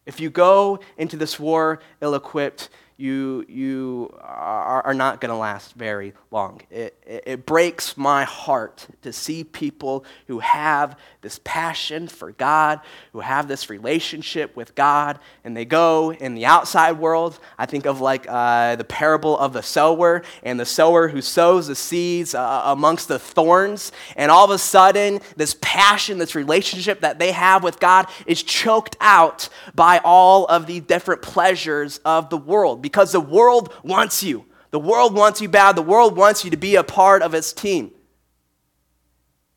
If 0.06 0.19
you 0.19 0.30
go 0.30 0.80
into 0.97 1.17
this 1.17 1.39
war 1.39 1.80
ill 2.01 2.15
equipped, 2.15 2.69
you, 2.97 3.45
you 3.47 4.12
are, 4.19 4.81
are 4.81 4.93
not 4.95 5.21
going 5.21 5.29
to 5.29 5.38
last 5.38 5.75
very 5.75 6.13
long. 6.31 6.62
It, 6.71 6.97
it, 7.05 7.23
it, 7.27 7.45
breaks 7.45 7.95
my 7.95 8.23
heart 8.23 8.88
to 9.03 9.13
see 9.13 9.43
people 9.43 10.03
who 10.25 10.39
have 10.39 10.97
this 11.21 11.39
passion 11.43 12.07
for 12.07 12.31
God, 12.31 12.81
who 13.13 13.19
have 13.19 13.47
this 13.47 13.69
relationship 13.69 14.55
with 14.55 14.73
God, 14.73 15.19
and 15.43 15.55
they 15.55 15.63
go 15.63 16.12
in 16.12 16.33
the 16.33 16.47
outside 16.47 16.93
world. 16.93 17.39
I 17.57 17.67
think 17.67 17.86
of 17.86 18.01
like 18.01 18.25
uh, 18.27 18.75
the 18.75 18.83
parable 18.83 19.38
of 19.38 19.53
the 19.53 19.62
sower, 19.62 20.23
and 20.41 20.60
the 20.60 20.65
sower 20.65 21.07
who 21.07 21.21
sows 21.21 21.67
the 21.67 21.75
seeds 21.75 22.33
uh, 22.33 22.63
amongst 22.65 23.07
the 23.07 23.19
thorns, 23.19 23.91
and 24.15 24.31
all 24.31 24.45
of 24.45 24.51
a 24.51 24.57
sudden, 24.57 25.19
this 25.36 25.55
passion, 25.62 26.17
this 26.17 26.33
relationship 26.33 27.01
that 27.01 27.19
they 27.19 27.31
have 27.31 27.63
with 27.63 27.79
God 27.79 28.07
is 28.25 28.41
choked 28.41 28.97
out 28.99 29.49
by 29.75 30.01
all 30.03 30.45
of 30.47 30.65
the 30.65 30.79
different 30.79 31.21
pleasures 31.21 31.99
of 32.03 32.31
the 32.31 32.38
world 32.38 32.81
because 32.88 33.12
the 33.12 33.19
world 33.19 33.73
wants 33.84 34.23
you. 34.23 34.45
The 34.71 34.80
world 34.80 35.13
wants 35.13 35.41
you 35.41 35.50
bad. 35.50 35.76
The 35.76 35.82
world 35.82 36.15
wants 36.15 36.45
you 36.45 36.52
to 36.52 36.58
be 36.58 36.78
a 36.78 36.84
part 36.84 37.21
of 37.21 37.34
its 37.34 37.52
team. 37.52 37.91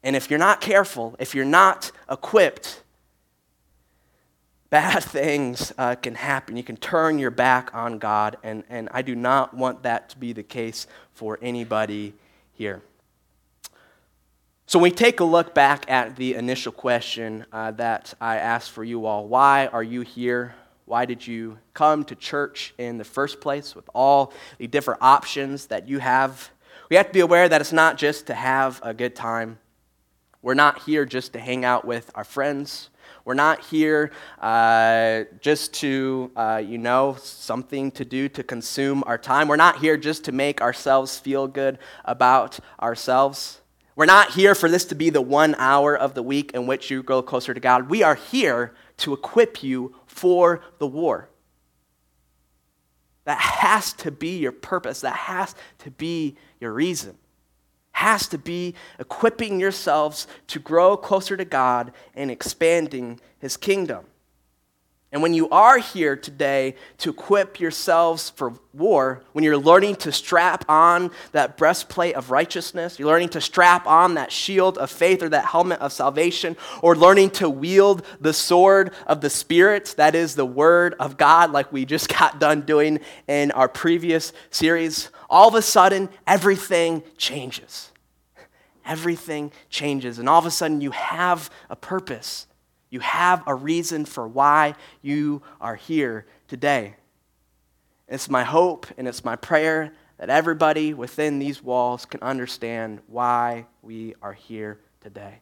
And 0.02 0.16
if 0.16 0.30
you're 0.30 0.38
not 0.40 0.60
careful, 0.60 1.14
if 1.20 1.32
you're 1.32 1.44
not 1.44 1.92
equipped, 2.10 2.82
bad 4.68 5.04
things 5.04 5.72
uh, 5.78 5.94
can 5.94 6.16
happen. 6.16 6.56
You 6.56 6.64
can 6.64 6.76
turn 6.76 7.20
your 7.20 7.30
back 7.30 7.72
on 7.72 7.98
God, 7.98 8.36
and, 8.42 8.64
and 8.68 8.88
I 8.90 9.02
do 9.02 9.14
not 9.14 9.54
want 9.54 9.84
that 9.84 10.08
to 10.10 10.18
be 10.18 10.32
the 10.32 10.42
case 10.42 10.88
for 11.14 11.38
anybody 11.40 12.14
here. 12.52 12.82
So, 14.66 14.80
when 14.80 14.90
we 14.90 14.96
take 14.96 15.20
a 15.20 15.24
look 15.24 15.54
back 15.54 15.88
at 15.88 16.16
the 16.16 16.34
initial 16.34 16.72
question 16.72 17.46
uh, 17.52 17.70
that 17.72 18.12
I 18.20 18.38
asked 18.38 18.72
for 18.72 18.82
you 18.82 19.06
all 19.06 19.28
why 19.28 19.68
are 19.68 19.84
you 19.84 20.00
here? 20.00 20.56
Why 20.90 21.04
did 21.04 21.24
you 21.24 21.56
come 21.72 22.02
to 22.06 22.16
church 22.16 22.74
in 22.76 22.98
the 22.98 23.04
first 23.04 23.40
place 23.40 23.76
with 23.76 23.88
all 23.94 24.32
the 24.58 24.66
different 24.66 25.00
options 25.00 25.66
that 25.66 25.86
you 25.86 26.00
have? 26.00 26.50
We 26.88 26.96
have 26.96 27.06
to 27.06 27.12
be 27.12 27.20
aware 27.20 27.48
that 27.48 27.60
it's 27.60 27.72
not 27.72 27.96
just 27.96 28.26
to 28.26 28.34
have 28.34 28.80
a 28.82 28.92
good 28.92 29.14
time. 29.14 29.60
We're 30.42 30.54
not 30.54 30.82
here 30.82 31.04
just 31.04 31.32
to 31.34 31.38
hang 31.38 31.64
out 31.64 31.84
with 31.84 32.10
our 32.16 32.24
friends. 32.24 32.90
We're 33.24 33.34
not 33.34 33.64
here 33.66 34.10
uh, 34.40 35.26
just 35.40 35.74
to, 35.74 36.32
uh, 36.34 36.60
you 36.66 36.76
know, 36.76 37.14
something 37.20 37.92
to 37.92 38.04
do 38.04 38.28
to 38.30 38.42
consume 38.42 39.04
our 39.06 39.16
time. 39.16 39.46
We're 39.46 39.54
not 39.54 39.78
here 39.78 39.96
just 39.96 40.24
to 40.24 40.32
make 40.32 40.60
ourselves 40.60 41.20
feel 41.20 41.46
good 41.46 41.78
about 42.04 42.58
ourselves. 42.82 43.60
We're 43.94 44.06
not 44.06 44.30
here 44.30 44.56
for 44.56 44.68
this 44.68 44.86
to 44.86 44.96
be 44.96 45.10
the 45.10 45.22
one 45.22 45.54
hour 45.56 45.96
of 45.96 46.14
the 46.14 46.22
week 46.24 46.50
in 46.52 46.66
which 46.66 46.90
you 46.90 47.04
grow 47.04 47.22
closer 47.22 47.54
to 47.54 47.60
God. 47.60 47.90
We 47.90 48.02
are 48.02 48.16
here 48.16 48.74
to 48.96 49.12
equip 49.12 49.62
you 49.62 49.94
for 50.10 50.60
the 50.78 50.86
war. 50.86 51.30
That 53.24 53.38
has 53.38 53.92
to 53.94 54.10
be 54.10 54.38
your 54.38 54.52
purpose. 54.52 55.02
That 55.02 55.14
has 55.14 55.54
to 55.78 55.90
be 55.90 56.36
your 56.60 56.72
reason. 56.72 57.16
Has 57.92 58.26
to 58.28 58.38
be 58.38 58.74
equipping 58.98 59.60
yourselves 59.60 60.26
to 60.48 60.58
grow 60.58 60.96
closer 60.96 61.36
to 61.36 61.44
God 61.44 61.92
and 62.14 62.30
expanding 62.30 63.20
His 63.38 63.56
kingdom. 63.56 64.04
And 65.12 65.22
when 65.22 65.34
you 65.34 65.48
are 65.48 65.78
here 65.78 66.14
today 66.14 66.76
to 66.98 67.10
equip 67.10 67.58
yourselves 67.58 68.30
for 68.30 68.52
war, 68.72 69.24
when 69.32 69.42
you're 69.42 69.58
learning 69.58 69.96
to 69.96 70.12
strap 70.12 70.64
on 70.68 71.10
that 71.32 71.56
breastplate 71.56 72.14
of 72.14 72.30
righteousness, 72.30 72.96
you're 72.96 73.08
learning 73.08 73.30
to 73.30 73.40
strap 73.40 73.88
on 73.88 74.14
that 74.14 74.30
shield 74.30 74.78
of 74.78 74.88
faith 74.88 75.20
or 75.20 75.28
that 75.30 75.46
helmet 75.46 75.80
of 75.80 75.92
salvation, 75.92 76.56
or 76.80 76.94
learning 76.94 77.30
to 77.30 77.50
wield 77.50 78.06
the 78.20 78.32
sword 78.32 78.92
of 79.08 79.20
the 79.20 79.30
Spirit, 79.30 79.94
that 79.96 80.14
is 80.14 80.36
the 80.36 80.46
Word 80.46 80.94
of 81.00 81.16
God, 81.16 81.50
like 81.50 81.72
we 81.72 81.84
just 81.84 82.08
got 82.18 82.38
done 82.38 82.60
doing 82.60 83.00
in 83.26 83.50
our 83.50 83.68
previous 83.68 84.32
series, 84.50 85.10
all 85.28 85.48
of 85.48 85.56
a 85.56 85.62
sudden 85.62 86.08
everything 86.24 87.02
changes. 87.16 87.90
Everything 88.86 89.50
changes. 89.70 90.20
And 90.20 90.28
all 90.28 90.38
of 90.38 90.46
a 90.46 90.50
sudden 90.52 90.80
you 90.80 90.92
have 90.92 91.50
a 91.68 91.74
purpose. 91.74 92.46
You 92.90 93.00
have 93.00 93.42
a 93.46 93.54
reason 93.54 94.04
for 94.04 94.26
why 94.26 94.74
you 95.00 95.42
are 95.60 95.76
here 95.76 96.26
today. 96.48 96.96
It's 98.08 98.28
my 98.28 98.42
hope 98.42 98.88
and 98.98 99.06
it's 99.06 99.24
my 99.24 99.36
prayer 99.36 99.92
that 100.18 100.28
everybody 100.28 100.92
within 100.92 101.38
these 101.38 101.62
walls 101.62 102.04
can 102.04 102.20
understand 102.20 103.00
why 103.06 103.66
we 103.80 104.14
are 104.20 104.32
here 104.32 104.80
today. 105.00 105.40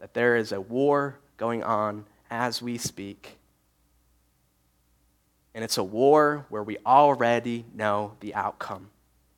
That 0.00 0.14
there 0.14 0.36
is 0.36 0.50
a 0.50 0.60
war 0.60 1.18
going 1.36 1.62
on 1.62 2.06
as 2.30 2.62
we 2.62 2.78
speak. 2.78 3.36
And 5.54 5.62
it's 5.62 5.76
a 5.76 5.84
war 5.84 6.46
where 6.48 6.62
we 6.62 6.78
already 6.86 7.66
know 7.74 8.14
the 8.20 8.34
outcome. 8.34 8.88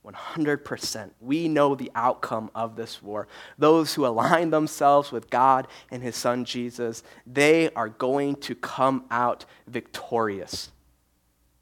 100%. 0.04 1.10
We 1.20 1.48
know 1.48 1.74
the 1.74 1.90
outcome 1.94 2.50
of 2.54 2.76
this 2.76 3.02
war. 3.02 3.26
Those 3.58 3.94
who 3.94 4.06
align 4.06 4.50
themselves 4.50 5.10
with 5.10 5.30
God 5.30 5.66
and 5.90 6.02
His 6.02 6.16
Son 6.16 6.44
Jesus, 6.44 7.02
they 7.26 7.70
are 7.70 7.88
going 7.88 8.36
to 8.36 8.54
come 8.54 9.04
out 9.10 9.46
victorious. 9.66 10.70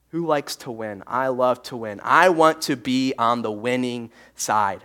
Who 0.08 0.26
likes 0.26 0.56
to 0.56 0.70
win? 0.70 1.02
I 1.06 1.28
love 1.28 1.62
to 1.64 1.76
win. 1.76 2.00
I 2.02 2.28
want 2.28 2.62
to 2.62 2.76
be 2.76 3.14
on 3.16 3.42
the 3.42 3.52
winning 3.52 4.10
side. 4.34 4.84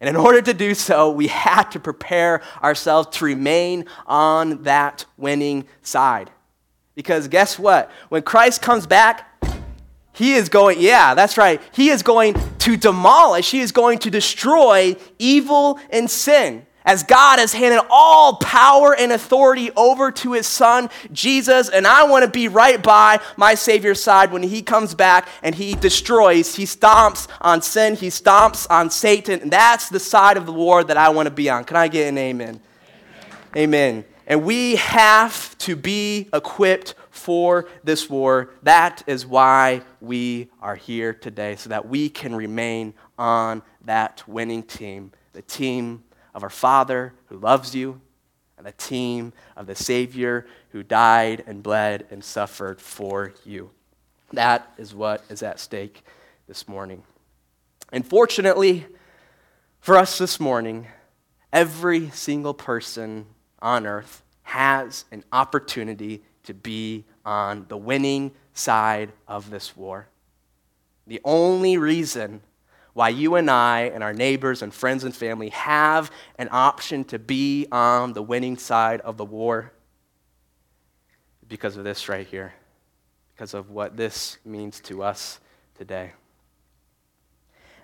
And 0.00 0.08
in 0.08 0.16
order 0.16 0.42
to 0.42 0.52
do 0.52 0.74
so, 0.74 1.10
we 1.10 1.28
have 1.28 1.70
to 1.70 1.80
prepare 1.80 2.42
ourselves 2.62 3.16
to 3.18 3.24
remain 3.24 3.84
on 4.06 4.64
that 4.64 5.04
winning 5.16 5.66
side. 5.82 6.30
Because 6.94 7.28
guess 7.28 7.58
what? 7.58 7.90
When 8.08 8.22
Christ 8.22 8.62
comes 8.62 8.86
back, 8.86 9.33
he 10.14 10.34
is 10.34 10.48
going, 10.48 10.80
yeah, 10.80 11.14
that's 11.14 11.36
right. 11.36 11.60
He 11.72 11.90
is 11.90 12.02
going 12.02 12.34
to 12.60 12.76
demolish, 12.76 13.50
he 13.50 13.60
is 13.60 13.72
going 13.72 13.98
to 14.00 14.10
destroy 14.10 14.96
evil 15.18 15.78
and 15.90 16.10
sin. 16.10 16.66
As 16.86 17.02
God 17.02 17.38
has 17.38 17.54
handed 17.54 17.80
all 17.88 18.36
power 18.36 18.94
and 18.94 19.10
authority 19.10 19.70
over 19.74 20.12
to 20.12 20.32
his 20.34 20.46
son, 20.46 20.90
Jesus, 21.12 21.70
and 21.70 21.86
I 21.86 22.04
want 22.04 22.26
to 22.26 22.30
be 22.30 22.46
right 22.46 22.80
by 22.82 23.20
my 23.38 23.54
Savior's 23.54 24.02
side 24.02 24.32
when 24.32 24.42
he 24.42 24.60
comes 24.60 24.94
back 24.94 25.26
and 25.42 25.54
he 25.54 25.74
destroys, 25.74 26.54
he 26.54 26.64
stomps 26.64 27.26
on 27.40 27.62
sin, 27.62 27.96
he 27.96 28.08
stomps 28.08 28.66
on 28.70 28.90
Satan. 28.90 29.40
And 29.40 29.50
that's 29.50 29.88
the 29.88 29.98
side 29.98 30.36
of 30.36 30.44
the 30.44 30.52
war 30.52 30.84
that 30.84 30.98
I 30.98 31.08
want 31.08 31.26
to 31.26 31.34
be 31.34 31.48
on. 31.48 31.64
Can 31.64 31.78
I 31.78 31.88
get 31.88 32.06
an 32.06 32.18
amen? 32.18 32.60
Amen. 33.56 33.56
amen. 33.56 34.04
And 34.26 34.44
we 34.44 34.76
have 34.76 35.56
to 35.58 35.76
be 35.76 36.28
equipped 36.34 36.94
for 37.24 37.66
this 37.82 38.10
war. 38.10 38.50
That 38.62 39.02
is 39.06 39.24
why 39.24 39.80
we 40.00 40.50
are 40.60 40.76
here 40.76 41.14
today, 41.14 41.56
so 41.56 41.70
that 41.70 41.88
we 41.88 42.10
can 42.10 42.34
remain 42.34 42.92
on 43.18 43.62
that 43.86 44.22
winning 44.28 44.62
team 44.62 45.10
the 45.32 45.42
team 45.42 46.04
of 46.34 46.42
our 46.42 46.50
Father 46.50 47.14
who 47.26 47.38
loves 47.38 47.74
you, 47.74 48.00
and 48.56 48.66
the 48.66 48.72
team 48.72 49.32
of 49.56 49.66
the 49.66 49.74
Savior 49.74 50.46
who 50.68 50.82
died 50.82 51.42
and 51.46 51.62
bled 51.62 52.06
and 52.10 52.22
suffered 52.22 52.80
for 52.80 53.32
you. 53.44 53.70
That 54.32 54.72
is 54.76 54.94
what 54.94 55.24
is 55.28 55.42
at 55.42 55.58
stake 55.58 56.04
this 56.46 56.68
morning. 56.68 57.02
And 57.90 58.06
fortunately 58.06 58.86
for 59.80 59.96
us 59.96 60.18
this 60.18 60.38
morning, 60.38 60.86
every 61.52 62.10
single 62.10 62.54
person 62.54 63.26
on 63.60 63.86
earth 63.86 64.22
has 64.42 65.04
an 65.10 65.24
opportunity 65.32 66.22
to 66.44 66.54
be 66.54 67.04
on 67.24 67.66
the 67.68 67.76
winning 67.76 68.32
side 68.52 69.12
of 69.26 69.50
this 69.50 69.76
war. 69.76 70.08
The 71.06 71.20
only 71.24 71.76
reason 71.76 72.40
why 72.92 73.08
you 73.08 73.34
and 73.34 73.50
I 73.50 73.90
and 73.92 74.02
our 74.02 74.14
neighbors 74.14 74.62
and 74.62 74.72
friends 74.72 75.04
and 75.04 75.14
family 75.14 75.48
have 75.50 76.10
an 76.38 76.48
option 76.50 77.04
to 77.04 77.18
be 77.18 77.66
on 77.72 78.12
the 78.12 78.22
winning 78.22 78.56
side 78.56 79.00
of 79.00 79.16
the 79.16 79.24
war 79.24 79.72
is 81.42 81.48
because 81.48 81.76
of 81.76 81.84
this 81.84 82.08
right 82.08 82.26
here, 82.26 82.54
because 83.34 83.52
of 83.52 83.70
what 83.70 83.96
this 83.96 84.38
means 84.44 84.80
to 84.82 85.02
us 85.02 85.40
today. 85.76 86.12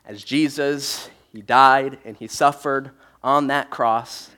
As 0.06 0.22
Jesus, 0.22 1.10
he 1.32 1.42
died 1.42 1.98
and 2.04 2.16
he 2.16 2.26
suffered 2.26 2.92
on 3.22 3.48
that 3.48 3.70
cross 3.70 4.30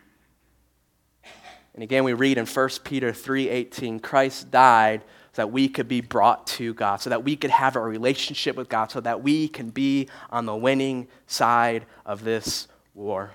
and 1.74 1.82
again, 1.82 2.04
we 2.04 2.12
read 2.12 2.36
in 2.36 2.46
1 2.46 2.84
Peter 2.84 3.12
3:18, 3.12 4.00
Christ 4.00 4.50
died 4.50 5.02
so 5.32 5.42
that 5.42 5.50
we 5.50 5.68
could 5.68 5.88
be 5.88 6.02
brought 6.02 6.46
to 6.46 6.74
God, 6.74 7.00
so 7.00 7.08
that 7.08 7.24
we 7.24 7.36
could 7.36 7.50
have 7.50 7.76
a 7.76 7.80
relationship 7.80 8.56
with 8.56 8.68
God, 8.68 8.90
so 8.90 9.00
that 9.00 9.22
we 9.22 9.48
can 9.48 9.70
be 9.70 10.08
on 10.28 10.44
the 10.44 10.54
winning 10.54 11.08
side 11.26 11.86
of 12.04 12.24
this 12.24 12.68
war. 12.92 13.32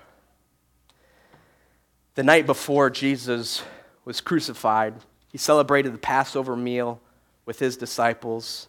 The 2.14 2.22
night 2.22 2.46
before 2.46 2.90
Jesus 2.90 3.62
was 4.04 4.20
crucified, 4.20 4.94
he 5.32 5.38
celebrated 5.38 5.92
the 5.92 5.98
Passover 5.98 6.56
meal 6.56 7.00
with 7.44 7.58
his 7.58 7.76
disciples. 7.76 8.68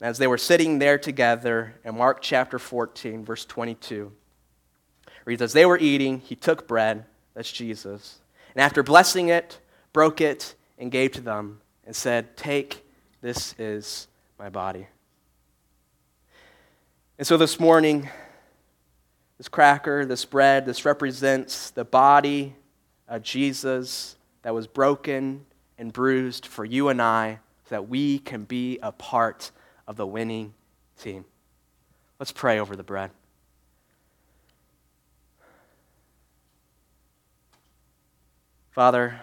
And 0.00 0.08
as 0.08 0.18
they 0.18 0.26
were 0.26 0.38
sitting 0.38 0.78
there 0.78 0.98
together 0.98 1.74
in 1.84 1.96
Mark 1.96 2.20
chapter 2.20 2.58
14, 2.58 3.24
verse 3.24 3.46
22, 3.46 4.12
reads, 5.24 5.40
As 5.40 5.54
they 5.54 5.64
were 5.64 5.78
eating, 5.78 6.20
he 6.20 6.36
took 6.36 6.68
bread, 6.68 7.06
that's 7.34 7.50
Jesus 7.50 8.20
and 8.54 8.62
after 8.62 8.82
blessing 8.82 9.28
it, 9.28 9.58
broke 9.92 10.20
it 10.20 10.54
and 10.78 10.90
gave 10.90 11.12
to 11.12 11.20
them. 11.20 11.60
and 11.86 11.94
said, 11.94 12.36
Take, 12.36 12.82
this 13.20 13.54
is 13.58 14.08
my 14.38 14.48
body. 14.48 14.86
And 17.18 17.26
so 17.26 17.36
this 17.36 17.60
morning, 17.60 18.08
this 19.38 19.48
cracker, 19.48 20.04
this 20.06 20.24
bread, 20.24 20.66
this 20.66 20.84
represents 20.84 21.70
the 21.70 21.84
body 21.84 22.54
of 23.06 23.22
Jesus 23.22 24.16
that 24.42 24.54
was 24.54 24.66
broken 24.66 25.44
and 25.78 25.92
bruised 25.92 26.46
for 26.46 26.64
you 26.64 26.88
and 26.88 27.02
I 27.02 27.40
so 27.68 27.76
that 27.76 27.88
we 27.88 28.18
can 28.18 28.44
be 28.44 28.78
a 28.82 28.92
part 28.92 29.50
of 29.86 29.96
the 29.96 30.06
winning 30.06 30.54
team. 30.98 31.24
Let's 32.18 32.32
pray 32.32 32.58
over 32.58 32.76
the 32.76 32.82
bread. 32.82 33.10
Father, 38.74 39.20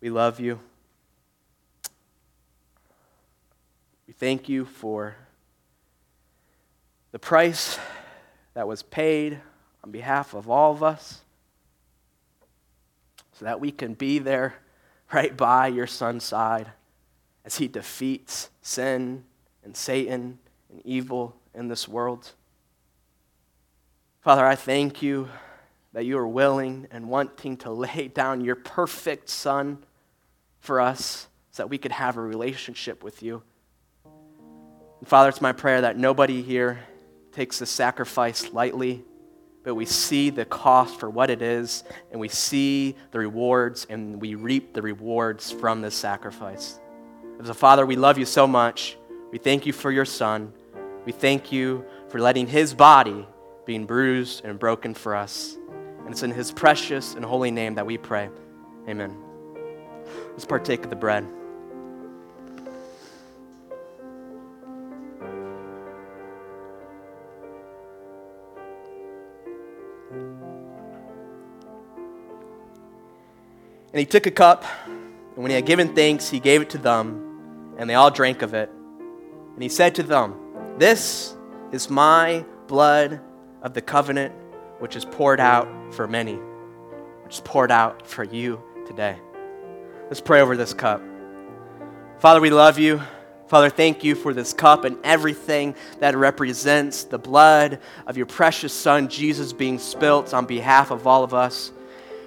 we 0.00 0.08
love 0.08 0.38
you. 0.38 0.60
We 4.06 4.12
thank 4.12 4.48
you 4.48 4.64
for 4.64 5.16
the 7.10 7.18
price 7.18 7.76
that 8.54 8.68
was 8.68 8.84
paid 8.84 9.40
on 9.82 9.90
behalf 9.90 10.32
of 10.32 10.48
all 10.48 10.70
of 10.70 10.84
us 10.84 11.22
so 13.32 13.44
that 13.44 13.58
we 13.58 13.72
can 13.72 13.94
be 13.94 14.20
there 14.20 14.54
right 15.12 15.36
by 15.36 15.66
your 15.66 15.88
son's 15.88 16.22
side 16.22 16.70
as 17.44 17.56
he 17.56 17.66
defeats 17.66 18.48
sin 18.62 19.24
and 19.64 19.76
Satan 19.76 20.38
and 20.70 20.80
evil 20.84 21.34
in 21.52 21.66
this 21.66 21.88
world. 21.88 22.30
Father, 24.20 24.46
I 24.46 24.54
thank 24.54 25.02
you 25.02 25.28
that 25.96 26.04
you 26.04 26.18
are 26.18 26.28
willing 26.28 26.86
and 26.90 27.08
wanting 27.08 27.56
to 27.56 27.70
lay 27.70 28.06
down 28.14 28.42
your 28.42 28.54
perfect 28.54 29.30
Son 29.30 29.78
for 30.60 30.78
us 30.78 31.26
so 31.52 31.62
that 31.62 31.68
we 31.68 31.78
could 31.78 31.90
have 31.90 32.18
a 32.18 32.20
relationship 32.20 33.02
with 33.02 33.22
you. 33.22 33.42
And 34.04 35.08
Father, 35.08 35.30
it's 35.30 35.40
my 35.40 35.52
prayer 35.52 35.80
that 35.80 35.96
nobody 35.96 36.42
here 36.42 36.80
takes 37.32 37.60
the 37.60 37.64
sacrifice 37.64 38.52
lightly, 38.52 39.04
but 39.64 39.74
we 39.74 39.86
see 39.86 40.28
the 40.28 40.44
cost 40.44 41.00
for 41.00 41.08
what 41.08 41.30
it 41.30 41.40
is, 41.40 41.82
and 42.10 42.20
we 42.20 42.28
see 42.28 42.94
the 43.10 43.18
rewards, 43.18 43.86
and 43.88 44.20
we 44.20 44.34
reap 44.34 44.74
the 44.74 44.82
rewards 44.82 45.50
from 45.50 45.80
this 45.80 45.94
sacrifice. 45.94 46.78
As 47.40 47.48
a 47.48 47.54
Father, 47.54 47.86
we 47.86 47.96
love 47.96 48.18
you 48.18 48.26
so 48.26 48.46
much. 48.46 48.98
We 49.32 49.38
thank 49.38 49.64
you 49.64 49.72
for 49.72 49.90
your 49.90 50.04
Son. 50.04 50.52
We 51.06 51.12
thank 51.12 51.50
you 51.50 51.86
for 52.08 52.18
letting 52.18 52.48
his 52.48 52.74
body 52.74 53.26
being 53.64 53.86
bruised 53.86 54.44
and 54.44 54.58
broken 54.58 54.92
for 54.92 55.16
us. 55.16 55.56
And 56.06 56.12
it's 56.12 56.22
in 56.22 56.30
his 56.30 56.52
precious 56.52 57.16
and 57.16 57.24
holy 57.24 57.50
name 57.50 57.74
that 57.74 57.84
we 57.84 57.98
pray. 57.98 58.30
Amen. 58.88 59.12
Let's 60.30 60.44
partake 60.44 60.84
of 60.84 60.90
the 60.90 60.94
bread. 60.94 61.26
And 73.90 74.00
he 74.00 74.06
took 74.06 74.26
a 74.26 74.30
cup, 74.30 74.64
and 74.86 75.36
when 75.36 75.50
he 75.50 75.56
had 75.56 75.66
given 75.66 75.92
thanks, 75.92 76.30
he 76.30 76.38
gave 76.38 76.62
it 76.62 76.70
to 76.70 76.78
them, 76.78 77.74
and 77.78 77.90
they 77.90 77.94
all 77.94 78.12
drank 78.12 78.42
of 78.42 78.54
it. 78.54 78.70
And 79.54 79.60
he 79.60 79.68
said 79.68 79.96
to 79.96 80.04
them, 80.04 80.38
This 80.78 81.34
is 81.72 81.90
my 81.90 82.44
blood 82.68 83.20
of 83.60 83.74
the 83.74 83.82
covenant, 83.82 84.32
which 84.78 84.96
is 84.96 85.04
poured 85.04 85.40
out 85.40 85.68
for 85.94 86.06
many, 86.06 86.34
which 87.24 87.34
is 87.34 87.40
poured 87.40 87.70
out 87.70 88.06
for 88.06 88.24
you 88.24 88.60
today. 88.86 89.18
Let's 90.04 90.20
pray 90.20 90.40
over 90.40 90.56
this 90.56 90.74
cup. 90.74 91.02
Father, 92.18 92.40
we 92.40 92.50
love 92.50 92.78
you. 92.78 93.02
Father, 93.48 93.70
thank 93.70 94.02
you 94.02 94.14
for 94.14 94.34
this 94.34 94.52
cup 94.52 94.84
and 94.84 94.98
everything 95.04 95.76
that 96.00 96.16
represents 96.16 97.04
the 97.04 97.18
blood 97.18 97.80
of 98.06 98.16
your 98.16 98.26
precious 98.26 98.72
Son, 98.72 99.08
Jesus, 99.08 99.52
being 99.52 99.78
spilt 99.78 100.34
on 100.34 100.46
behalf 100.46 100.90
of 100.90 101.06
all 101.06 101.22
of 101.22 101.32
us. 101.32 101.70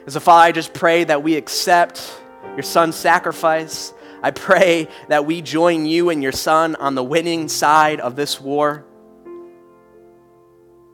As 0.06 0.14
so, 0.14 0.20
Father, 0.22 0.48
I 0.48 0.52
just 0.52 0.74
pray 0.74 1.04
that 1.04 1.22
we 1.22 1.36
accept 1.36 2.14
your 2.54 2.64
son's 2.64 2.96
sacrifice. 2.96 3.94
I 4.24 4.32
pray 4.32 4.88
that 5.08 5.26
we 5.26 5.42
join 5.42 5.86
you 5.86 6.10
and 6.10 6.24
your 6.24 6.32
son 6.32 6.76
on 6.76 6.96
the 6.96 7.04
winning 7.04 7.48
side 7.48 8.00
of 8.00 8.16
this 8.16 8.40
war. 8.40 8.86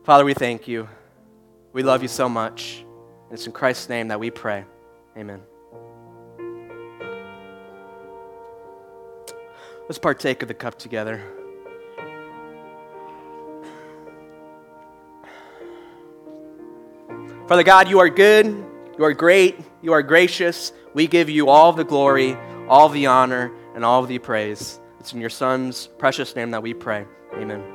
Father, 0.04 0.26
we 0.26 0.34
thank 0.34 0.68
you. 0.68 0.88
We 1.76 1.84
love 1.84 2.02
you 2.02 2.08
so 2.08 2.30
much. 2.30 2.86
And 3.26 3.34
it's 3.34 3.46
in 3.48 3.52
Christ's 3.52 3.90
name 3.90 4.08
that 4.08 4.18
we 4.18 4.32
pray. 4.32 4.64
Amen. 5.18 5.42
Let's 9.90 10.00
partake 10.00 10.42
of 10.42 10.48
the 10.48 10.54
cup 10.54 10.80
together. 10.80 11.22
Father 17.50 17.64
God, 17.64 17.90
you 17.90 18.00
are 18.00 18.10
good. 18.10 18.46
You 18.98 19.04
are 19.04 19.14
great. 19.14 19.60
You 19.82 19.92
are 19.92 20.02
gracious. 20.02 20.72
We 20.94 21.08
give 21.08 21.30
you 21.30 21.50
all 21.50 21.74
the 21.74 21.84
glory, 21.84 22.38
all 22.70 22.88
the 22.88 23.08
honor, 23.08 23.52
and 23.76 23.84
all 23.84 24.02
the 24.06 24.18
praise. 24.18 24.80
It's 25.02 25.12
in 25.12 25.20
your 25.20 25.30
Son's 25.30 25.88
precious 25.98 26.38
name 26.38 26.52
that 26.52 26.64
we 26.64 26.74
pray. 26.74 27.06
Amen. 27.34 27.75